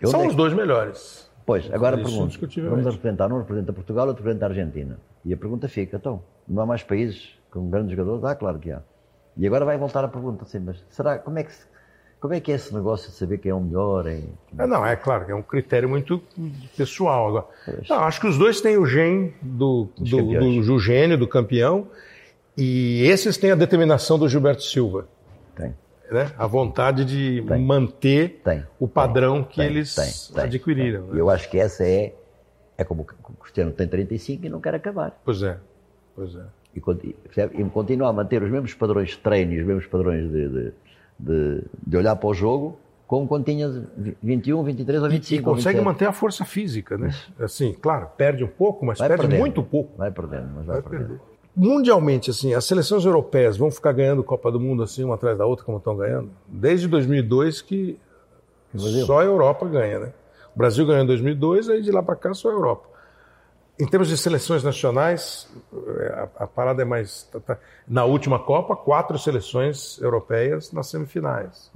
[0.00, 1.27] Eu São é os dois melhores.
[1.48, 4.98] Pois, agora pergunto, vamos representar, um representa Portugal, outro representa a Argentina.
[5.24, 8.22] E a pergunta fica, então, não há mais países com grandes jogadores?
[8.22, 8.82] Ah, claro que há.
[9.34, 11.52] E agora vai voltar a pergunta assim, mas será, como é que,
[12.20, 14.04] como é, que é esse negócio de saber quem é o melhor?
[14.58, 16.22] Ah, não, é claro é um critério muito
[16.76, 17.28] pessoal.
[17.28, 17.46] Agora.
[17.88, 21.86] Não, acho que os dois têm o gene do, do, do, do gênio, do campeão,
[22.58, 25.08] e esses têm a determinação do Gilberto Silva.
[25.56, 25.74] Tem,
[26.10, 26.32] Né?
[26.38, 27.62] A vontade de Tem.
[27.62, 28.64] manter tem.
[28.80, 31.02] o padrão que tem, eles tem, tem, adquiriram.
[31.08, 31.16] né?
[31.16, 32.14] E eu acho que essa é,
[32.78, 35.20] é como o Cristiano tem 35 e não quer acabar.
[35.24, 35.58] Pois é,
[36.16, 36.44] pois é.
[36.74, 37.60] E, percebe?
[37.60, 40.72] e continuar a manter os mesmos padrões de treino e os mesmos padrões de, de,
[41.18, 43.68] de, de olhar para o jogo como quando tinha
[44.22, 45.40] 21, 23 ou E, 25.
[45.40, 45.84] e consegue ou 27.
[45.84, 47.10] manter a força física, né?
[47.40, 49.40] Assim, claro, perde um pouco, mas Vai perde perdendo.
[49.40, 49.96] muito pouco.
[49.96, 51.08] Vai perdendo, mas vai, Vai perdendo.
[51.08, 51.22] perder.
[51.58, 55.44] Mundialmente, assim, as seleções europeias vão ficar ganhando Copa do Mundo assim, uma atrás da
[55.44, 56.30] outra, como estão ganhando?
[56.46, 57.98] Desde 2002 que
[58.72, 59.04] Brasil.
[59.04, 60.12] só a Europa ganha, né?
[60.54, 62.86] O Brasil ganhou em 2002, aí de lá para cá só a Europa.
[63.76, 67.24] Em termos de seleções nacionais, eh, a, a parada é mais.
[67.24, 71.70] tá- tá- na última Copa, quatro seleções europeias nas semifinais.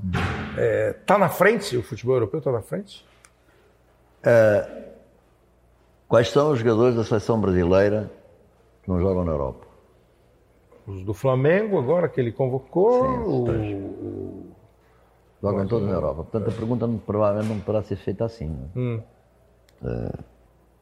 [1.00, 1.76] Está na frente?
[1.76, 3.04] O futebol europeu está na frente?
[6.08, 8.10] Quais são os jogadores da seleção brasileira
[8.84, 9.71] que não jogam na Europa?
[10.86, 13.02] Os do Flamengo, agora que ele convocou.
[13.02, 14.52] Sim, o-
[15.40, 16.22] Jogam todos na Europa.
[16.24, 18.56] Portanto, a pergunta não- provavelmente não poderá ser feita assim.
[18.76, 18.78] é?
[18.78, 19.02] Hum.
[19.84, 20.12] Eh,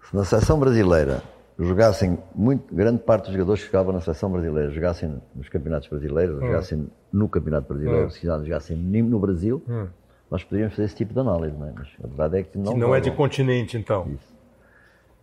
[0.03, 1.22] se na seleção brasileira
[1.59, 6.36] jogassem, muito, grande parte dos jogadores que jogavam na seleção brasileira jogassem nos campeonatos brasileiros,
[6.36, 6.46] Hum.
[6.46, 9.86] jogassem no campeonato brasileiro, se quiserem jogassem no Brasil, Hum.
[10.30, 11.57] nós poderíamos fazer esse tipo de análise.
[11.57, 11.72] Não é?
[11.74, 13.11] Mas a verdade é que não, que não é jogam.
[13.12, 14.07] de continente, então.
[14.11, 14.30] Isso.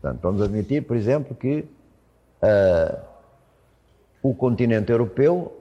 [0.01, 1.65] Portanto, vamos admitir, por exemplo, que
[2.41, 2.99] ah,
[4.21, 5.57] o continente europeu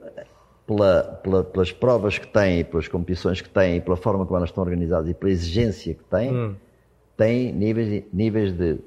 [0.67, 4.63] pela, pela, pelas provas que têm, pelas competições que têm, pela forma como elas estão
[4.63, 6.55] organizadas e pela exigência que têm, hum.
[7.15, 8.77] têm níveis, níveis de,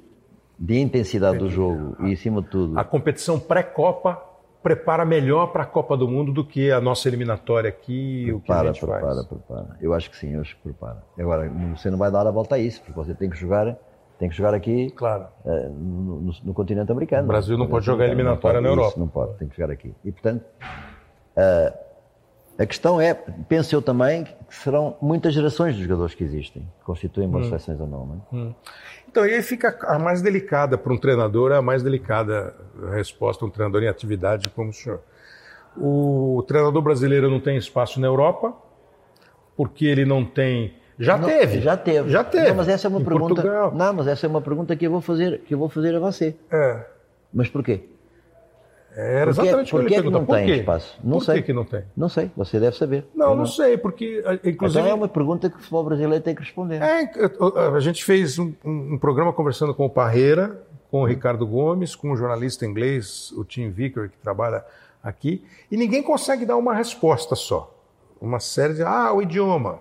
[0.59, 1.51] de intensidade Entendi.
[1.51, 2.79] do jogo e, acima de tudo.
[2.79, 4.23] A competição pré-Copa
[4.63, 8.27] prepara melhor para a Copa do Mundo do que a nossa eliminatória aqui.
[8.27, 9.27] Prepara, o que a gente prepara, faz.
[9.27, 9.77] prepara.
[9.81, 11.03] Eu acho que sim, eu acho que prepara.
[11.19, 13.75] Agora, você não vai dar a volta a isso, porque você tem que jogar
[14.21, 15.29] tem que jogar aqui claro.
[15.47, 17.25] uh, no, no, no, continente americano.
[17.25, 18.91] O Brasil não pode jogar eliminatória na Europa.
[18.91, 19.95] Isso, não pode, tem que jogar aqui.
[20.05, 20.45] E, portanto,
[21.37, 21.79] uh,
[22.59, 26.85] a questão é, penso eu também, que serão muitas gerações de jogadores que existem, que
[26.85, 27.49] constituem boas hum.
[27.49, 28.07] seleções ou não.
[28.07, 28.37] não é?
[28.37, 28.55] hum.
[29.09, 32.55] Então, aí fica a mais delicada para um treinador, a mais delicada
[32.93, 35.01] resposta, um treinador em atividade como o senhor.
[35.75, 38.55] O treinador brasileiro não tem espaço na Europa,
[39.57, 40.75] porque ele não tem.
[41.01, 41.61] Já não, teve.
[41.61, 42.11] Já teve.
[42.11, 42.49] Já teve.
[42.49, 43.35] Não, mas essa é uma em pergunta.
[43.35, 43.75] Portugal.
[43.75, 45.99] Não, mas essa é uma pergunta que eu vou fazer, que eu vou fazer a
[45.99, 46.37] você.
[46.53, 46.85] É.
[47.33, 47.85] Mas porquê?
[48.95, 50.99] Era exatamente por que que não tem espaço?
[51.03, 51.43] Não por sei.
[51.43, 51.85] que não tem?
[51.97, 53.07] Não sei, você deve saber.
[53.15, 54.81] Não, eu não, sei, porque inclusive...
[54.81, 56.83] Então é uma pergunta que o futebol brasileiro tem que responder.
[56.83, 57.09] É,
[57.75, 62.11] a gente fez um, um programa conversando com o Parreira, com o Ricardo Gomes, com
[62.11, 64.65] o jornalista inglês, o Tim Vicker, que trabalha
[65.03, 67.73] aqui, e ninguém consegue dar uma resposta só.
[68.21, 69.79] Uma série de, ah, o idioma,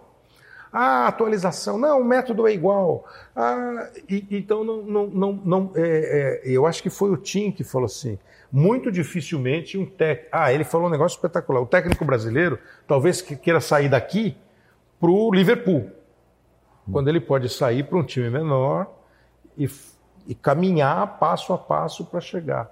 [0.72, 3.06] ah, atualização, não, o método é igual.
[3.36, 7.52] Ah, e, então, não, não, não, não é, é, eu acho que foi o Tim
[7.52, 8.20] que falou assim,
[8.52, 10.30] muito dificilmente um técnico.
[10.32, 11.62] Ah, ele falou um negócio espetacular.
[11.62, 14.38] O técnico brasileiro talvez que queira sair daqui
[15.00, 15.90] para o Liverpool,
[16.92, 18.92] quando ele pode sair para um time menor
[19.58, 19.70] e,
[20.28, 22.70] e caminhar passo a passo para chegar.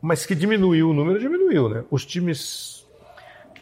[0.00, 1.84] Mas que diminuiu o número, diminuiu, né?
[1.90, 2.86] Os times.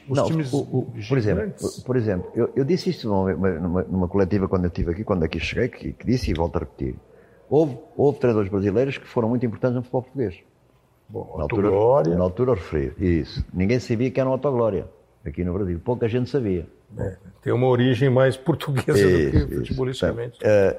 [0.09, 1.55] Os Não, times o, o, por exemplo,
[1.85, 5.23] por exemplo eu, eu disse isto numa, numa, numa, coletiva quando eu estive aqui, quando
[5.23, 6.95] aqui cheguei, que, que disse e volto a repetir.
[7.51, 10.39] Houve, houve treinadores brasileiros que foram muito importantes no futebol português.
[11.09, 12.93] Bom, na altura, na altura referi.
[12.99, 13.45] Isso.
[13.53, 14.87] Ninguém sabia que era um autoglória
[15.25, 15.81] aqui no Brasil.
[15.83, 16.67] Pouca gente sabia.
[16.99, 20.39] É, tem uma origem mais portuguesa isso, do que futebolisticamente.
[20.41, 20.79] Uh,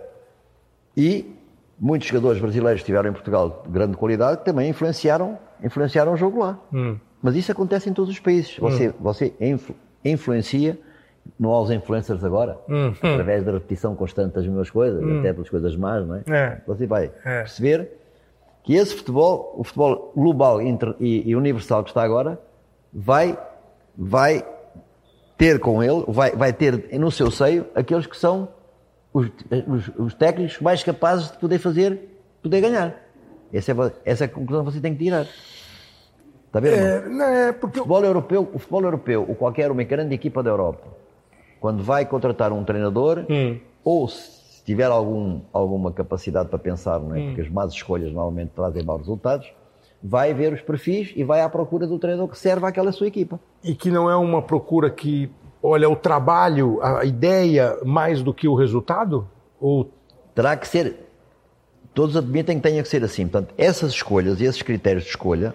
[0.96, 1.36] e
[1.80, 6.40] muitos jogadores brasileiros que estiveram em Portugal de grande qualidade também influenciaram, influenciaram o jogo
[6.40, 6.60] lá.
[6.74, 6.98] Hum.
[7.22, 8.56] Mas isso acontece em todos os países.
[8.58, 8.94] Você, hum.
[9.00, 10.78] você influ, influencia,
[11.40, 12.94] não há os influencers agora, hum.
[12.98, 15.20] através da repetição constante das mesmas coisas, Hum.
[15.20, 16.24] até pelas coisas más, não é?
[16.28, 16.62] É.
[16.66, 17.40] Você vai É.
[17.42, 17.92] perceber
[18.64, 22.40] que esse futebol, o futebol global inter- e, e universal que está agora,
[22.94, 23.38] vai,
[23.98, 24.46] vai
[25.38, 28.48] ter com ele, vai, vai ter no seu seio aqueles que são
[29.14, 29.28] os,
[29.68, 32.00] os- os técnicos mais capazes de poder fazer,
[32.42, 32.96] poder ganhar.
[33.52, 35.26] Essa é, essa é a conclusão que você tem que tirar.
[36.50, 36.74] Está a ver?
[36.74, 36.88] irmão?
[36.90, 40.42] É, não é porque O futebol europeu, o futebol europeu, ou qualquer uma grande equipa
[40.42, 40.88] da Europa,
[41.60, 43.60] quando vai contratar um treinador, Hum.
[43.84, 47.20] ou se tiver algum, alguma capacidade para pensar, não é?
[47.20, 47.26] Hum.
[47.28, 49.48] porque as más escolhas normalmente trazem maus resultados,
[50.02, 53.40] vai ver os perfis e vai à procura do treinador que serve àquela sua equipa.
[53.64, 55.30] e que não é uma procura que
[55.62, 59.28] olha o trabalho, a ideia mais do que o resultado?
[59.60, 59.90] Ou
[60.34, 60.96] Terá que ser,
[61.94, 63.28] todos admitem que tenha que ser assim.
[63.28, 65.54] Portanto, essas escolhas e esses critérios de escolha,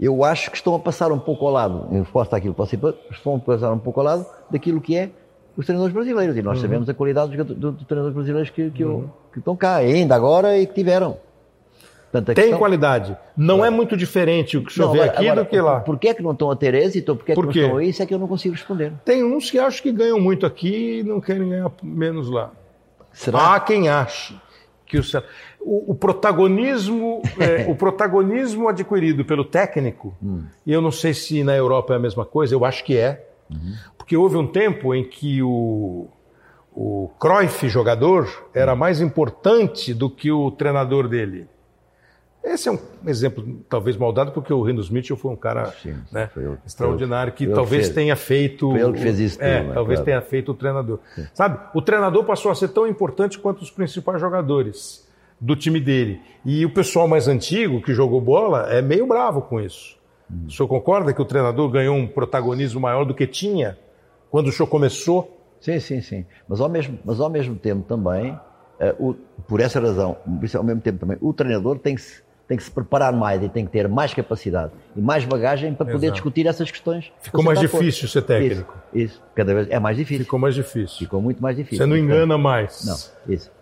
[0.00, 2.76] eu acho que estão a passar um pouco ao lado, em resposta àquilo que
[3.12, 5.10] estão a passar um pouco ao lado daquilo que é
[5.56, 6.36] os treinadores brasileiros.
[6.36, 6.62] E nós Uhum.
[6.62, 8.84] sabemos a qualidade dos, treinadores brasileiros que, que,
[9.32, 11.18] que estão cá, ainda agora e que tiveram.
[12.10, 13.16] Portanto, tem questão- qualidade.
[13.36, 15.80] Não é muito diferente o que Não, chover agora- aqui agora, do que lá.
[15.80, 17.14] Por que é que não estão a ter êxito?
[17.14, 18.02] Por que é que Por não estão a isso?
[18.02, 18.92] É que eu não consigo responder.
[19.04, 22.50] Tem uns que acham que ganham muito aqui e não querem ganhar menos lá.
[23.12, 23.54] Será?
[23.54, 24.34] Há quem ache
[24.90, 25.02] que o,
[25.60, 30.44] o, o protagonismo, é, o protagonismo adquirido pelo técnico, Hum.
[30.66, 33.26] e eu não sei se na Europa é a mesma coisa, eu acho que é,
[33.50, 33.74] Uhum.
[33.98, 36.06] porque houve um tempo em que o,
[36.72, 41.48] o Cruyff, jogador, era mais importante do que o treinador dele.
[42.42, 46.26] Esse é um exemplo talvez maldado, porque o Renus Mitchell foi um cara Sim, né,
[46.32, 47.94] foi extraordinário que talvez que fez.
[47.94, 48.70] tenha feito.
[48.70, 49.74] Foi ele que fez isso É, né?
[49.74, 50.04] talvez Claro.
[50.06, 50.98] tenha feito o treinador.
[51.34, 51.58] Sabe?
[51.74, 55.06] O treinador passou a ser tão importante quanto os principais jogadores
[55.38, 56.20] do time dele.
[56.44, 59.98] E o pessoal mais antigo que jogou bola é meio bravo com isso.
[60.30, 60.46] Hum.
[60.48, 63.78] O senhor concorda que o treinador ganhou um protagonismo maior do que tinha
[64.30, 65.36] quando o senhor começou?
[65.60, 66.24] Sim, sim, sim.
[66.48, 68.38] Mas ao mesmo, mas ao mesmo tempo também,
[68.78, 69.14] eh, o-
[69.46, 70.16] por essa razão,
[70.56, 72.02] ao mesmo tempo também, o treinador tem que,
[72.50, 75.86] tem que se preparar mais e tem que ter mais capacidade e mais bagagem para
[75.86, 76.14] poder Exato.
[76.14, 77.12] discutir essas questões.
[77.22, 78.76] Ficou mais difícil ser técnico.
[78.92, 79.22] Isso, isso.
[79.36, 80.24] cada vez é mais difícil.
[80.24, 80.98] Ficou mais difícil.
[80.98, 81.78] Ficou muito mais difícil.
[81.78, 82.84] Você não engana mais.
[82.84, 83.52] Não, isso.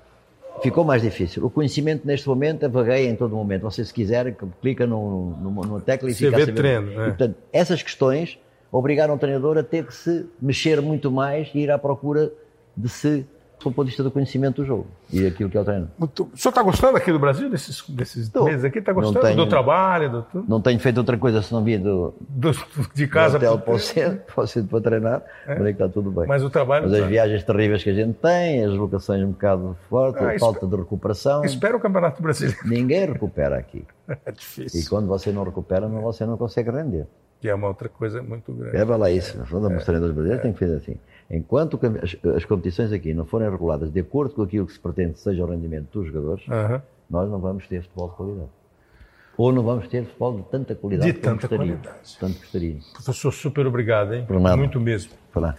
[0.63, 1.45] Ficou mais difícil.
[1.45, 3.61] O conhecimento neste momento vagueia em todo momento.
[3.61, 6.57] Você, se quiser, clica no, numa, numa tecla e Você fica vê a saber.
[6.57, 6.95] treino, é.
[6.95, 8.39] E, portanto, essas questões
[8.73, 12.33] obrigaram o treinador a ter que se mexer muito mais e ir à procura
[12.75, 13.27] de se
[13.59, 15.91] do ponto de vista do conhecimento do jogo e aquilo que é o treino.
[15.99, 16.31] Muito...
[16.33, 18.79] O senhor está gostando aqui do Brasil, desses, desses meses aqui?
[18.79, 20.11] Está gostando tenho, do trabalho?
[20.11, 20.49] Do tudo?
[20.49, 22.53] Não tenho feito outra coisa se não vir do, do
[22.95, 25.53] de casa do hotel para o centro, para o centro para treinar, é.
[25.53, 26.27] é que está tudo bem.
[26.27, 26.85] Mas o trabalho.
[26.85, 27.07] Mas as tá.
[27.07, 30.77] viagens terríveis que a gente tem, as locações um bocado fortes, ah, a falta de
[30.77, 31.45] recuperação.
[31.45, 32.61] Espera o Campeonato Brasileiro.
[32.65, 33.85] Ninguém recupera aqui.
[34.25, 34.81] É difícil.
[34.81, 37.07] E quando você não recupera, você não consegue render.
[37.41, 38.77] Que é uma outra coisa muito grande.
[38.77, 39.39] É, vai lá isso.
[39.39, 39.43] É.
[39.43, 40.43] Os treinadores brasileiros é.
[40.43, 40.97] têm que fazer assim.
[41.31, 41.79] Enquanto
[42.35, 45.47] as, competições aqui não forem reguladas de acordo com aquilo que se pretende seja o
[45.47, 46.81] rendimento dos jogadores, uhum.
[47.11, 48.49] nós não vamos ter futebol de qualidade.
[49.37, 52.17] Ou não vamos ter futebol de tanta qualidade de tanta gostaria, qualidade.
[52.19, 52.77] Tanto gostaria.
[52.95, 54.25] Professor, super obrigado, hein?
[54.27, 54.57] Por nada.
[54.57, 55.13] Muito mesmo.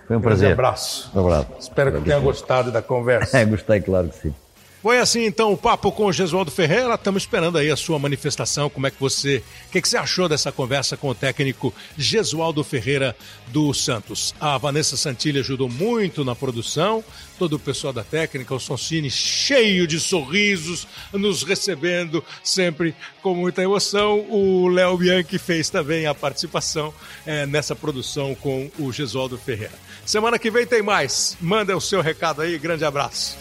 [0.05, 0.49] Foi um prazer.
[0.49, 1.11] Um abraço.
[1.15, 1.47] Um abraço.
[1.59, 3.37] Espero que tenha gostado da conversa.
[3.39, 4.33] É, gostei, claro que sim.
[4.81, 6.95] Foi assim então o papo com o Gesualdo Ferreira.
[6.95, 8.69] Estamos esperando aí a sua manifestação.
[8.69, 9.43] Como é que você.
[9.67, 13.13] O que, que, você achou dessa conversa com o técnico Gesualdo Ferreira
[13.47, 14.33] do Santos?
[14.39, 17.03] A Vanessa Santilli ajudou muito na produção,
[17.37, 23.61] todo o pessoal da técnica, o Sonsini cheio de sorrisos, nos recebendo sempre com muita
[23.61, 24.25] emoção.
[24.29, 26.93] O Léo Bianchi fez também a participação
[27.25, 29.73] é, nessa produção com o Gesualdo Ferreira.
[30.05, 31.35] Semana que vem tem mais.
[31.41, 32.57] Manda o seu recado aí.
[32.57, 33.37] Grande abraço.